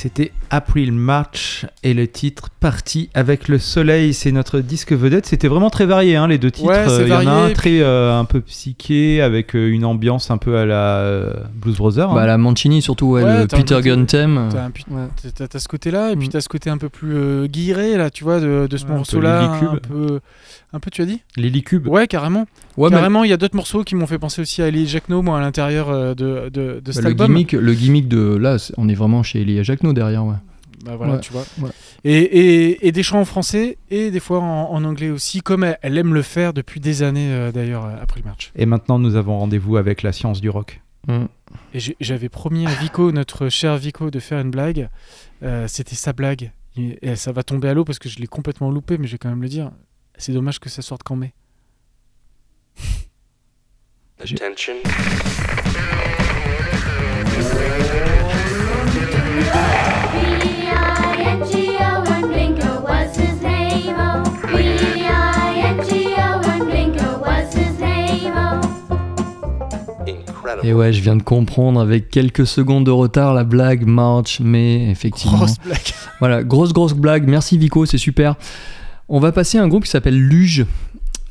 C'était 0.00 0.32
April 0.48 0.92
March 0.92 1.66
et 1.82 1.92
le 1.92 2.08
titre 2.08 2.48
Parti 2.58 3.10
avec 3.12 3.48
le 3.48 3.58
soleil. 3.58 4.14
C'est 4.14 4.32
notre 4.32 4.60
disque 4.60 4.92
vedette. 4.92 5.26
C'était 5.26 5.46
vraiment 5.48 5.68
très 5.70 5.84
varié, 5.84 6.16
hein, 6.16 6.26
les 6.26 6.38
deux 6.38 6.50
titres. 6.50 6.68
Ouais, 6.70 6.84
c'est 6.88 7.02
Euh, 7.02 7.06
Il 7.06 7.08
y 7.08 7.12
en 7.12 7.20
a 7.20 7.24
varié, 7.24 7.50
un 7.50 7.54
très 7.54 7.80
euh, 7.82 8.18
un 8.18 8.24
peu 8.24 8.40
psyché 8.40 9.20
avec 9.20 9.54
euh, 9.54 9.68
une 9.70 9.84
ambiance 9.84 10.30
un 10.30 10.38
peu 10.38 10.56
à 10.56 10.64
la 10.64 10.96
euh, 11.00 11.34
Blues 11.54 11.76
Brothers. 11.76 12.10
hein. 12.10 12.14
Bah, 12.14 12.26
la 12.26 12.38
Mancini, 12.38 12.80
surtout, 12.82 13.06
ouais, 13.08 13.22
Ouais, 13.24 13.40
le 13.42 13.46
Peter 13.46 13.78
Gunn 13.82 14.06
theme. 14.06 14.48
T'as 15.48 15.58
ce 15.58 15.68
côté-là, 15.68 16.12
et 16.12 16.16
puis 16.16 16.28
Mm. 16.28 16.30
t'as 16.32 16.40
ce 16.40 16.48
côté 16.48 16.70
un 16.70 16.78
peu 16.78 16.88
plus 16.88 17.14
euh, 17.16 17.46
guiré, 17.46 17.96
là, 17.96 18.08
tu 18.10 18.24
vois, 18.24 18.40
de, 18.40 18.66
de 18.68 18.76
ce 18.76 18.84
Ouais, 18.84 18.88
un 18.90 18.92
peu 18.92 18.96
morceau-là. 18.98 19.42
Un 19.42 19.76
peu, 19.76 20.20
un 20.72 20.80
peu, 20.80 20.90
tu 20.90 21.02
as 21.02 21.06
dit 21.06 21.20
Lily 21.36 21.62
Cube. 21.62 21.86
Ouais, 21.88 22.06
carrément. 22.06 22.46
Ouais, 22.76 22.90
carrément, 22.90 23.24
il 23.24 23.30
y 23.30 23.32
a 23.32 23.36
d'autres 23.36 23.56
morceaux 23.56 23.82
qui 23.84 23.94
m'ont 23.96 24.06
fait 24.06 24.18
penser 24.18 24.40
aussi 24.42 24.62
à 24.62 24.68
Ellie 24.68 24.86
Jackno, 24.86 25.20
moi, 25.22 25.38
à 25.38 25.40
l'intérieur 25.40 25.88
euh, 25.90 26.14
de, 26.14 26.48
de, 26.48 26.80
de 26.84 26.92
cet 26.92 27.02
le 27.02 27.08
album. 27.10 27.26
gimmick, 27.28 27.52
le 27.52 27.72
gimmick 27.74 28.08
de 28.08 28.36
là, 28.36 28.56
on 28.76 28.88
est 28.88 28.94
vraiment 28.94 29.22
chez 29.22 29.40
Elia 29.42 29.62
Jacquenot 29.62 29.92
derrière, 29.92 30.24
ouais. 30.24 30.36
Bah 30.84 30.96
voilà, 30.96 31.14
Ouais. 31.14 31.20
tu 31.20 31.32
vois. 31.32 31.44
Ouais. 31.60 31.68
Et, 32.04 32.16
et, 32.22 32.86
et 32.86 32.92
des 32.92 33.02
chants 33.02 33.20
en 33.20 33.24
français 33.26 33.76
et 33.90 34.10
des 34.10 34.20
fois 34.20 34.38
en, 34.40 34.70
en 34.72 34.82
anglais 34.84 35.10
aussi, 35.10 35.42
comme 35.42 35.62
elle, 35.62 35.78
elle 35.82 35.98
aime 35.98 36.14
le 36.14 36.22
faire 36.22 36.54
depuis 36.54 36.80
des 36.80 37.02
années 37.02 37.30
euh, 37.32 37.52
d'ailleurs 37.52 37.84
euh, 37.84 37.96
après 38.00 38.20
le 38.24 38.28
match. 38.30 38.50
Et 38.56 38.64
maintenant, 38.64 38.98
nous 38.98 39.14
avons 39.16 39.38
rendez-vous 39.38 39.76
avec 39.76 40.02
la 40.02 40.12
science 40.12 40.40
du 40.40 40.48
rock. 40.48 40.80
Mm. 41.06 41.24
Et 41.74 41.80
j'avais 42.00 42.30
promis 42.30 42.66
à 42.66 42.70
Vico, 42.70 43.12
notre 43.12 43.48
cher 43.50 43.76
Vico, 43.76 44.10
de 44.10 44.18
faire 44.20 44.40
une 44.40 44.50
blague. 44.50 44.88
Euh, 45.42 45.66
C'était 45.68 45.96
sa 45.96 46.14
blague. 46.14 46.50
Et, 46.78 46.98
et 47.02 47.16
ça 47.16 47.32
va 47.32 47.42
tomber 47.42 47.68
à 47.68 47.74
l'eau 47.74 47.84
parce 47.84 47.98
que 47.98 48.08
je 48.08 48.18
l'ai 48.18 48.26
complètement 48.26 48.70
loupé, 48.70 48.96
mais 48.96 49.06
je 49.06 49.12
vais 49.12 49.18
quand 49.18 49.28
même 49.28 49.42
le 49.42 49.48
dire. 49.48 49.70
C'est 50.20 50.32
dommage 50.32 50.60
que 50.60 50.68
ça 50.68 50.82
sorte 50.82 51.02
qu'en 51.02 51.16
mai. 51.16 51.32
Attention. 54.20 54.74
Oh? 59.52 59.54
Oh? 59.54 59.80
Et 70.62 70.74
ouais, 70.74 70.92
je 70.92 71.00
viens 71.00 71.16
de 71.16 71.22
comprendre 71.22 71.80
avec 71.80 72.10
quelques 72.10 72.46
secondes 72.46 72.84
de 72.84 72.90
retard 72.90 73.32
la 73.32 73.44
blague 73.44 73.86
March, 73.86 74.40
mais 74.40 74.90
effectivement. 74.90 75.38
Grosse 75.38 75.58
blague. 75.64 75.94
Voilà, 76.18 76.42
grosse 76.44 76.74
grosse 76.74 76.92
blague. 76.92 77.26
Merci 77.26 77.56
Vico, 77.56 77.86
c'est 77.86 77.96
super. 77.96 78.36
On 79.12 79.18
va 79.20 79.32
passer 79.32 79.58
à 79.58 79.62
un 79.62 79.68
groupe 79.68 79.84
qui 79.84 79.90
s'appelle 79.90 80.16
Luge. 80.18 80.64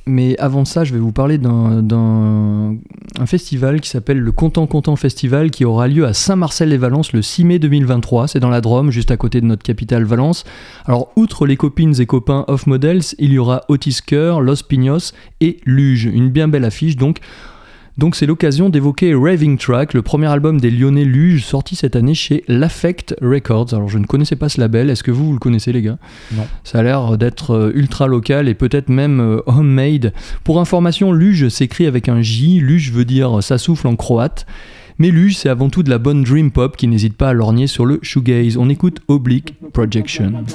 Mais 0.06 0.38
avant 0.40 0.66
ça, 0.66 0.84
je 0.84 0.94
vais 0.94 1.00
vous 1.00 1.12
parler 1.12 1.38
d'un 1.38 1.84
d'un- 1.84 2.76
un 3.20 3.26
festival 3.28 3.80
qui 3.80 3.90
s'appelle 3.90 4.18
le 4.20 4.32
Content 4.32 4.66
Content 4.66 4.96
Festival 4.96 5.52
qui 5.52 5.66
aura 5.66 5.88
lieu 5.88 6.06
à 6.06 6.14
Saint-Marcel-les-Valences 6.14 7.14
le 7.14 7.22
6 7.22 7.46
mai 7.46 7.60
2023. 7.60 8.28
C'est 8.28 8.40
dans 8.40 8.50
la 8.50 8.60
Drôme, 8.62 8.90
juste 8.92 9.12
à 9.12 9.18
côté 9.18 9.40
de 9.40 9.46
notre 9.46 9.62
capitale 9.62 10.04
Valence. 10.06 10.46
Alors, 10.86 11.12
outre 11.16 11.46
les 11.46 11.58
copines 11.58 11.94
et 12.02 12.06
copains 12.08 12.44
Off 12.48 12.66
Models, 12.66 13.02
il 13.20 13.32
y 13.34 13.38
aura 13.38 13.62
Otis 13.70 14.00
Kerr, 14.06 14.42
Los 14.42 14.64
Pinos 14.68 15.14
et 15.42 15.58
Luge. 15.66 16.06
Une 16.06 16.30
bien 16.30 16.48
belle 16.48 16.66
affiche 16.66 16.96
donc. 16.96 17.20
Donc 18.00 18.16
c'est 18.16 18.26
l'occasion 18.26 18.70
d'évoquer 18.70 19.14
Raving 19.14 19.58
Track, 19.58 19.94
le 19.94 20.02
premier 20.02 20.28
album 20.28 20.62
des 20.62 20.72
Lyonnais 20.72 21.04
Luge, 21.04 21.44
sorti 21.44 21.76
cette 21.76 21.98
année 21.98 22.14
chez 22.14 22.46
l'Affect 22.48 23.14
Records. 23.22 23.74
Alors 23.74 23.90
je 23.90 23.98
ne 23.98 24.06
connaissais 24.06 24.38
pas 24.38 24.48
ce 24.48 24.62
label, 24.62 24.90
est-ce 24.90 25.04
que 25.04 25.12
vous, 25.12 25.26
vous 25.26 25.34
le 25.34 25.40
connaissez 25.40 25.74
les 25.74 25.82
gars? 25.82 25.98
Non. 26.32 26.48
Ça 26.64 26.80
a 26.80 26.84
l'air 26.84 27.18
d'être 27.18 27.52
euh, 27.52 27.72
ultra 27.76 28.08
local 28.08 28.48
et 28.48 28.54
peut-être 28.54 28.88
même 28.88 29.20
euh, 29.20 29.42
homemade. 29.48 30.14
Pour 30.46 30.62
information, 30.62 31.12
Luge 31.12 31.50
s'écrit 31.50 31.88
avec 31.88 32.08
un 32.08 32.22
J, 32.22 32.62
Luge 32.62 32.94
veut 32.94 33.04
dire 33.04 33.44
ça 33.44 33.58
souffle 33.58 33.88
en 33.88 33.98
croate. 33.98 34.46
Mais 34.98 35.12
Luge, 35.12 35.36
c'est 35.36 35.50
avant 35.50 35.70
tout 35.70 35.84
de 35.84 35.90
la 35.90 35.98
bonne 35.98 36.24
dream 36.24 36.52
pop 36.52 36.78
qui 36.78 36.88
n'hésite 36.88 37.18
pas 37.18 37.28
à 37.28 37.34
lorgner 37.34 37.68
sur 37.68 37.86
le 37.86 38.00
shoegaze. 38.02 38.56
On 38.56 38.70
écoute 38.70 39.02
Oblique 39.10 39.56
Projection. 39.74 40.46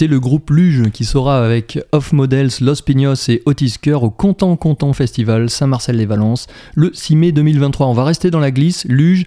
C'était 0.00 0.14
le 0.14 0.18
groupe 0.18 0.48
Luge 0.48 0.90
qui 0.92 1.04
sera 1.04 1.44
avec 1.44 1.78
Off 1.92 2.14
Models, 2.14 2.48
Los 2.62 2.76
Pinos 2.86 3.28
et 3.28 3.42
Otis 3.44 3.74
Kerr 3.82 4.02
au 4.02 4.08
Content 4.08 4.56
Content 4.56 4.94
Festival 4.94 5.50
Saint-Marcel-les-Valences 5.50 6.46
le 6.74 6.90
6 6.94 7.16
mai 7.16 7.32
2023. 7.32 7.86
On 7.86 7.92
va 7.92 8.04
rester 8.04 8.30
dans 8.30 8.40
la 8.40 8.50
glisse. 8.50 8.86
Luge 8.88 9.26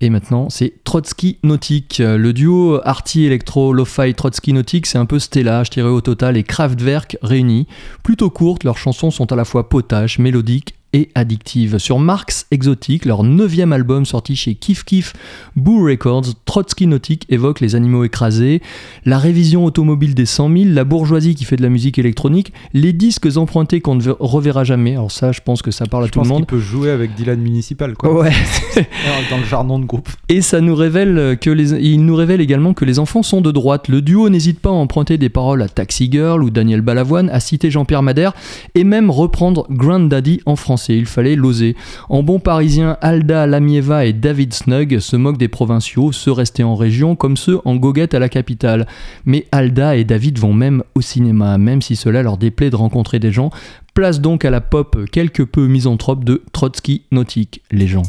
Et 0.00 0.08
maintenant, 0.08 0.48
c'est 0.48 0.74
Trotsky 0.84 1.38
Nautique. 1.42 1.98
Le 1.98 2.32
duo 2.32 2.78
Arty 2.84 3.24
Electro 3.24 3.72
Lo-Fi 3.72 4.14
Trotsky 4.14 4.52
Nautique, 4.52 4.86
c'est 4.86 4.98
un 4.98 5.06
peu 5.06 5.18
Stella, 5.18 5.64
je 5.64 5.72
dirais 5.72 5.88
au 5.88 6.00
total, 6.00 6.36
et 6.36 6.44
Kraftwerk 6.44 7.18
réunis. 7.22 7.66
Plutôt 8.04 8.30
courtes, 8.30 8.62
leurs 8.62 8.78
chansons 8.78 9.10
sont 9.10 9.32
à 9.32 9.34
la 9.34 9.44
fois 9.44 9.68
potaches, 9.68 10.20
mélodiques 10.20 10.75
et 10.96 11.10
addictives. 11.14 11.76
Sur 11.76 11.98
Marx 11.98 12.46
Exotique, 12.50 13.04
leur 13.04 13.22
neuvième 13.22 13.72
album 13.74 14.06
sorti 14.06 14.34
chez 14.34 14.54
Kif 14.54 14.82
Kif 14.82 15.12
Boo 15.56 15.84
Records, 15.84 16.24
Trotsky 16.46 16.86
Nautique 16.86 17.26
évoque 17.28 17.60
les 17.60 17.74
animaux 17.74 18.02
écrasés, 18.04 18.62
la 19.04 19.18
révision 19.18 19.66
automobile 19.66 20.14
des 20.14 20.24
100 20.24 20.50
000, 20.50 20.64
la 20.70 20.84
bourgeoisie 20.84 21.34
qui 21.34 21.44
fait 21.44 21.56
de 21.56 21.62
la 21.62 21.68
musique 21.68 21.98
électronique, 21.98 22.52
les 22.72 22.94
disques 22.94 23.28
empruntés 23.36 23.82
qu'on 23.82 23.94
ne 23.96 24.00
ver- 24.00 24.16
reverra 24.20 24.64
jamais. 24.64 24.92
Alors 24.92 25.10
ça, 25.10 25.32
je 25.32 25.40
pense 25.44 25.60
que 25.60 25.70
ça 25.70 25.84
parle 25.84 26.04
à 26.04 26.06
Je 26.06 26.12
tout 26.12 26.20
le 26.22 26.28
monde. 26.28 26.46
peut 26.46 26.58
jouer 26.58 26.90
avec 26.90 27.14
Dylan 27.14 27.38
Municipal, 27.40 27.94
quoi. 27.94 28.14
Ouais. 28.22 28.32
Dans 29.30 29.36
le 29.36 29.44
jargon 29.44 29.78
de 29.78 29.84
groupe. 29.84 30.08
Et 30.30 30.40
ça 30.40 30.62
nous 30.62 30.74
révèle 30.74 31.36
que 31.38 31.50
les, 31.50 31.72
il 31.72 32.06
nous 32.06 32.16
révèle 32.16 32.40
également 32.40 32.72
que 32.72 32.86
les 32.86 32.98
enfants 32.98 33.22
sont 33.22 33.42
de 33.42 33.50
droite. 33.50 33.88
Le 33.88 34.00
duo 34.00 34.30
n'hésite 34.30 34.60
pas 34.60 34.70
à 34.70 34.72
emprunter 34.72 35.18
des 35.18 35.28
paroles 35.28 35.60
à 35.60 35.68
Taxi 35.68 36.08
Girl 36.10 36.42
ou 36.42 36.48
Daniel 36.48 36.80
Balavoine, 36.80 37.28
à 37.28 37.40
citer 37.40 37.70
Jean-Pierre 37.70 38.02
Madère 38.02 38.32
et 38.74 38.84
même 38.84 39.10
reprendre 39.10 39.66
Granddaddy 39.68 40.40
en 40.46 40.56
français. 40.56 40.85
Il 40.94 41.06
fallait 41.06 41.36
l'oser. 41.36 41.76
En 42.08 42.22
bon 42.22 42.38
parisien, 42.38 42.96
Alda 43.00 43.46
Lamieva 43.46 44.04
et 44.04 44.12
David 44.12 44.54
Snug 44.54 44.98
se 44.98 45.16
moquent 45.16 45.38
des 45.38 45.48
provinciaux, 45.48 46.12
ceux 46.12 46.32
restés 46.32 46.64
en 46.64 46.74
région 46.74 47.16
comme 47.16 47.36
ceux 47.36 47.58
en 47.64 47.76
goguette 47.76 48.14
à 48.14 48.18
la 48.18 48.28
capitale. 48.28 48.86
Mais 49.24 49.46
Alda 49.52 49.96
et 49.96 50.04
David 50.04 50.38
vont 50.38 50.52
même 50.52 50.82
au 50.94 51.00
cinéma, 51.00 51.58
même 51.58 51.82
si 51.82 51.96
cela 51.96 52.22
leur 52.22 52.36
déplaît 52.36 52.70
de 52.70 52.76
rencontrer 52.76 53.18
des 53.18 53.32
gens. 53.32 53.50
Place 53.94 54.20
donc 54.20 54.44
à 54.44 54.50
la 54.50 54.60
pop 54.60 54.98
quelque 55.10 55.42
peu 55.42 55.66
misanthrope 55.66 56.24
de 56.24 56.42
Trotsky 56.52 57.02
Nautique, 57.10 57.62
les 57.70 57.86
gens. 57.86 58.02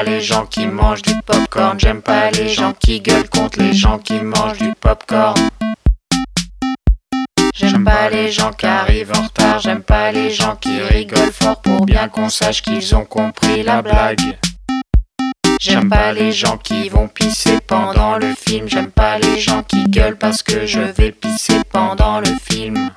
Pas 0.00 0.10
les 0.10 0.20
gens 0.20 0.46
qui 0.46 0.66
mangent 0.66 1.02
du 1.02 1.14
popcorn, 1.26 1.78
j'aime 1.78 2.00
pas 2.00 2.30
les 2.30 2.48
gens 2.48 2.72
qui 2.72 3.00
gueulent 3.00 3.28
contre 3.28 3.58
les 3.58 3.74
gens 3.74 3.98
qui 3.98 4.14
mangent 4.14 4.58
du 4.58 4.72
popcorn. 4.80 5.34
J'aime 7.54 7.84
pas 7.84 8.08
les 8.08 8.30
gens 8.30 8.50
qui 8.52 8.66
arrivent 8.66 9.12
en 9.14 9.22
retard, 9.22 9.58
j'aime 9.60 9.82
pas 9.82 10.10
les 10.12 10.30
gens 10.30 10.56
qui 10.56 10.80
rigolent 10.80 11.32
fort 11.32 11.60
pour 11.60 11.84
bien 11.84 12.08
qu'on 12.08 12.30
sache 12.30 12.62
qu'ils 12.62 12.94
ont 12.94 13.04
compris 13.04 13.62
la 13.62 13.82
blague. 13.82 14.38
J'aime 15.60 15.90
pas 15.90 16.12
les 16.12 16.32
gens 16.32 16.56
qui 16.56 16.88
vont 16.88 17.08
pisser 17.08 17.58
pendant 17.66 18.16
le 18.16 18.34
film, 18.34 18.68
j'aime 18.68 18.90
pas 18.90 19.18
les 19.18 19.38
gens 19.38 19.62
qui 19.62 19.84
gueulent 19.84 20.18
parce 20.18 20.42
que 20.42 20.64
je 20.64 20.80
vais 20.80 21.12
pisser 21.12 21.60
pendant 21.70 22.20
le 22.20 22.32
film. 22.50 22.90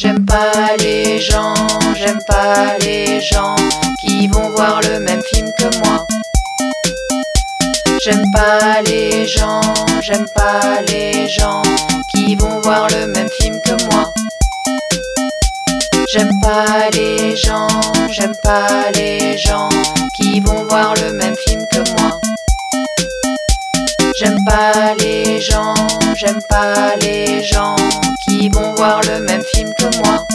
J'aime 0.00 0.24
pas 0.24 0.76
les 0.78 1.18
gens, 1.18 1.54
j'aime 1.96 2.20
pas 2.24 2.78
les 2.82 3.20
gens 3.20 3.56
qui 4.00 4.28
vont 4.28 4.50
voir 4.50 4.80
le 4.82 5.00
même 5.00 5.20
film 5.22 5.50
que 5.58 5.76
moi. 5.78 6.06
J'aime 8.04 8.22
pas 8.32 8.80
les 8.86 9.26
gens, 9.26 9.60
j'aime 10.00 10.26
pas 10.36 10.82
les 10.86 11.26
gens 11.26 11.62
qui 12.14 12.36
vont 12.36 12.60
voir 12.60 12.86
le 12.90 13.08
même 13.08 13.28
film 13.40 13.60
que 13.64 13.72
moi. 13.86 14.12
J'aime 16.12 16.30
pas 16.42 16.90
les 16.92 17.34
gens, 17.34 17.66
j'aime 18.08 18.36
pas 18.44 18.92
les 18.94 19.36
gens 19.36 19.68
qui 20.14 20.38
vont 20.38 20.62
voir 20.68 20.94
le 20.94 21.12
même 21.14 21.34
film 21.44 21.66
que 21.72 21.78
moi. 22.00 22.20
J'aime 24.18 24.42
pas 24.44 24.94
les 24.98 25.40
gens, 25.40 25.74
j'aime 26.16 26.40
pas 26.48 26.96
les 26.96 27.40
gens 27.40 27.76
qui 28.24 28.48
vont 28.48 28.74
voir 28.74 29.00
le 29.02 29.20
même 29.20 29.42
film 29.42 29.72
que 29.74 29.96
moi. 29.98 30.26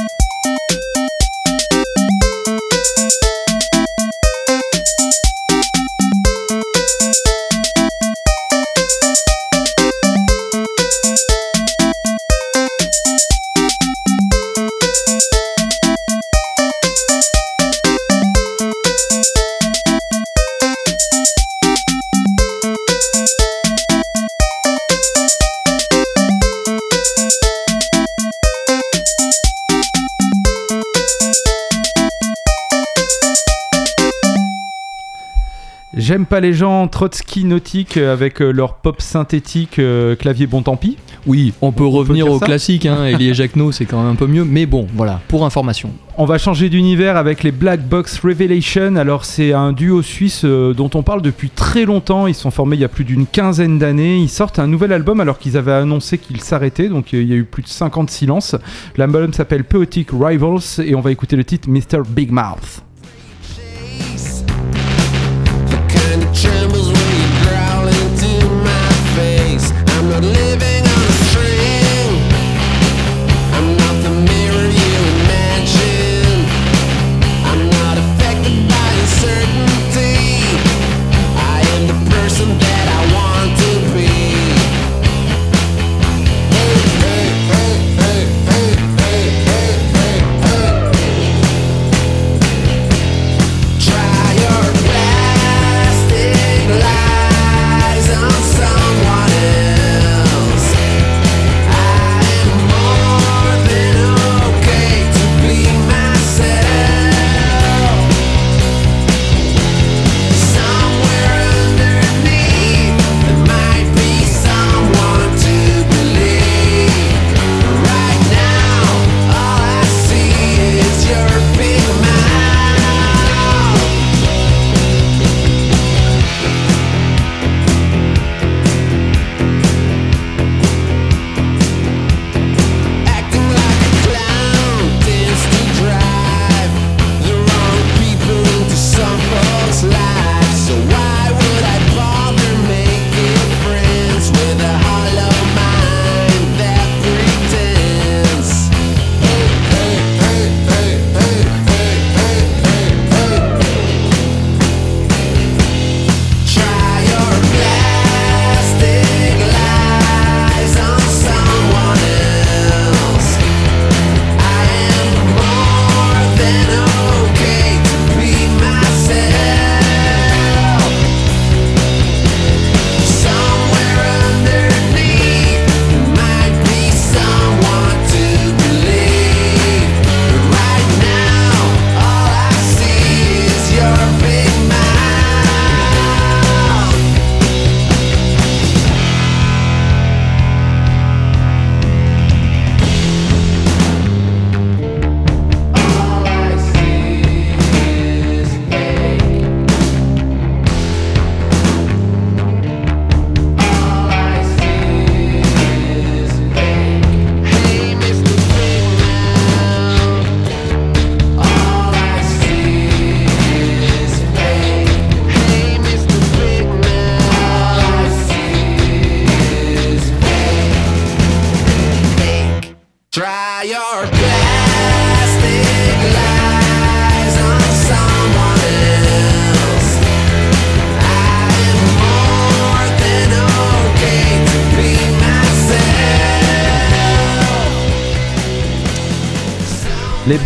J'aime 35.95 36.25
pas 36.25 36.39
les 36.39 36.53
gens 36.53 36.87
Trotsky 36.87 37.45
Nautique 37.45 37.97
euh, 37.97 38.13
avec 38.13 38.41
euh, 38.41 38.49
leur 38.49 38.77
pop 38.77 38.99
synthétique 38.99 39.77
euh, 39.77 40.15
clavier 40.15 40.47
bon 40.47 40.63
tant 40.63 40.75
pis. 40.75 40.97
Oui, 41.27 41.53
on 41.61 41.71
peut 41.71 41.85
revenir 41.85 42.27
au 42.29 42.39
ça 42.39 42.45
classique, 42.47 42.87
hein, 42.87 43.05
Elie 43.13 43.33
Jacquenot, 43.35 43.71
c'est 43.71 43.85
quand 43.85 44.01
même 44.01 44.11
un 44.11 44.15
peu 44.15 44.25
mieux, 44.25 44.43
mais 44.43 44.65
bon, 44.65 44.87
voilà, 44.95 45.21
pour 45.27 45.45
information. 45.45 45.91
On 46.17 46.25
va 46.25 46.39
changer 46.39 46.69
d'univers 46.69 47.15
avec 47.15 47.43
les 47.43 47.51
Black 47.51 47.87
Box 47.87 48.19
Revelation. 48.19 48.95
Alors 48.95 49.25
c'est 49.25 49.53
un 49.53 49.71
duo 49.71 50.01
suisse 50.01 50.41
euh, 50.45 50.73
dont 50.73 50.89
on 50.95 51.03
parle 51.03 51.21
depuis 51.21 51.49
très 51.49 51.85
longtemps. 51.85 52.27
Ils 52.27 52.35
sont 52.35 52.51
formés 52.51 52.75
il 52.75 52.81
y 52.81 52.85
a 52.85 52.89
plus 52.89 53.03
d'une 53.03 53.25
quinzaine 53.25 53.79
d'années. 53.79 54.17
Ils 54.17 54.29
sortent 54.29 54.59
un 54.59 54.67
nouvel 54.67 54.93
album 54.93 55.19
alors 55.19 55.39
qu'ils 55.39 55.57
avaient 55.57 55.71
annoncé 55.71 56.17
qu'ils 56.17 56.41
s'arrêtaient. 56.41 56.89
Donc 56.89 57.13
il 57.13 57.27
y 57.27 57.33
a 57.33 57.35
eu 57.35 57.45
plus 57.45 57.63
de 57.63 57.67
50 57.67 58.09
silences. 58.11 58.55
L'album 58.97 59.33
s'appelle 59.33 59.63
Poetic 59.63 60.09
Rivals 60.11 60.85
et 60.85 60.93
on 60.93 61.01
va 61.01 61.11
écouter 61.11 61.35
le 61.35 61.43
titre 61.43 61.69
Mr. 61.69 62.01
Big 62.07 62.31
Mouth. 62.31 62.83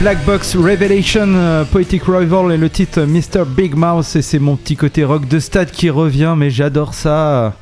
Black 0.08 0.24
Box 0.24 0.55
Revelation, 0.55 1.28
euh, 1.36 1.66
Poetic 1.66 2.03
Rival 2.03 2.53
et 2.53 2.58
le 2.58 2.70
titre 2.70 3.01
Mr. 3.01 3.43
Big 3.45 3.76
Mouth 3.76 4.16
et 4.16 4.22
c'est 4.22 4.39
mon 4.39 4.55
petit 4.55 4.78
côté 4.78 5.03
rock 5.03 5.28
de 5.28 5.38
stade 5.38 5.70
qui 5.70 5.89
revient 5.89 6.34
mais 6.38 6.49
j'adore 6.49 6.93
ça. 6.93 7.55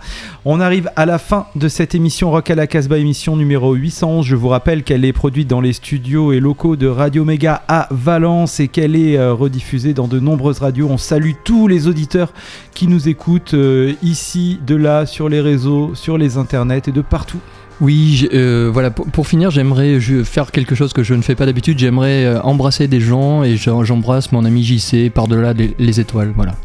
On 0.47 0.59
arrive 0.59 0.91
à 0.95 1.07
la 1.07 1.17
fin 1.17 1.47
de 1.55 1.67
cette 1.67 1.95
émission 1.95 2.29
Rock 2.29 2.51
à 2.51 2.55
la 2.55 2.67
Casbah, 2.67 2.99
émission 2.99 3.35
numéro 3.35 3.73
811. 3.73 4.23
Je 4.23 4.35
vous 4.35 4.49
rappelle 4.49 4.83
qu'elle 4.83 5.05
est 5.05 5.11
produite 5.11 5.47
dans 5.47 5.59
les 5.59 5.73
studios 5.73 6.33
et 6.33 6.39
locaux 6.39 6.75
de 6.75 6.85
Radio 6.85 7.25
Méga 7.25 7.63
à 7.67 7.87
Valence 7.89 8.59
et 8.59 8.67
qu'elle 8.67 8.95
est 8.95 9.17
euh, 9.17 9.33
rediffusée 9.33 9.95
dans 9.95 10.07
de 10.07 10.19
nombreuses 10.19 10.59
radios. 10.59 10.87
On 10.87 10.99
salue 10.99 11.31
tous 11.43 11.67
les 11.67 11.87
auditeurs 11.87 12.31
qui 12.75 12.85
nous 12.85 13.09
écoutent 13.09 13.55
euh, 13.55 13.93
ici, 14.03 14.59
de 14.67 14.75
là, 14.75 15.07
sur 15.07 15.29
les 15.29 15.41
réseaux, 15.41 15.95
sur 15.95 16.19
les 16.19 16.37
internets 16.37 16.83
et 16.85 16.91
de 16.91 17.01
partout. 17.01 17.39
Oui, 17.81 18.29
euh, 18.33 18.69
voilà, 18.71 18.89
pour, 18.89 19.05
pour 19.07 19.27
finir, 19.27 19.51
j'aimerais 19.51 19.99
faire 20.23 20.51
quelque 20.51 20.75
chose 20.75 20.93
que 20.93 21.03
je 21.03 21.13
ne 21.13 21.21
fais 21.21 21.35
pas 21.35 21.45
d'habitude. 21.45 21.77
J'aimerais 21.77 22.25
euh, 22.25 22.41
embrasser 22.41 22.87
des 22.87 23.01
gens 23.01 23.43
et 23.43 23.57
j'embrasse 23.57 24.31
mon 24.31 24.45
ami 24.45 24.63
JC 24.63 25.09
par-delà 25.09 25.53
les, 25.53 25.75
les 25.77 25.99
étoiles. 25.99 26.31
Voilà. 26.35 26.55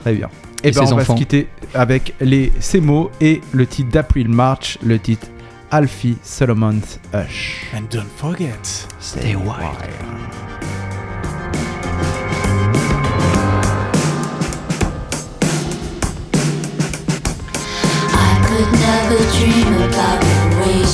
Très 0.00 0.14
bien. 0.14 0.28
Et, 0.62 0.68
Et 0.68 0.70
ben 0.72 0.86
ses 0.86 0.92
on 0.92 0.96
va 0.96 1.02
enfants. 1.02 1.14
se 1.14 1.18
quitter 1.18 1.48
avec 1.74 2.14
les 2.20 2.52
ces 2.60 2.80
mots 2.80 3.10
et 3.20 3.40
le 3.52 3.66
titre 3.66 3.90
d'April 3.90 4.28
March, 4.28 4.78
le 4.84 4.98
titre 4.98 5.26
Alfie 5.70 6.16
Solomon's 6.22 7.00
Hush. 7.12 7.66
And 7.74 7.82
don't 7.90 8.06
forget, 8.16 8.86
stay 9.00 9.34
wild. 9.34 9.76
Never 18.86 19.18
dream 19.36 19.74
about 19.88 20.20
the 20.22 20.56
way 20.60 20.84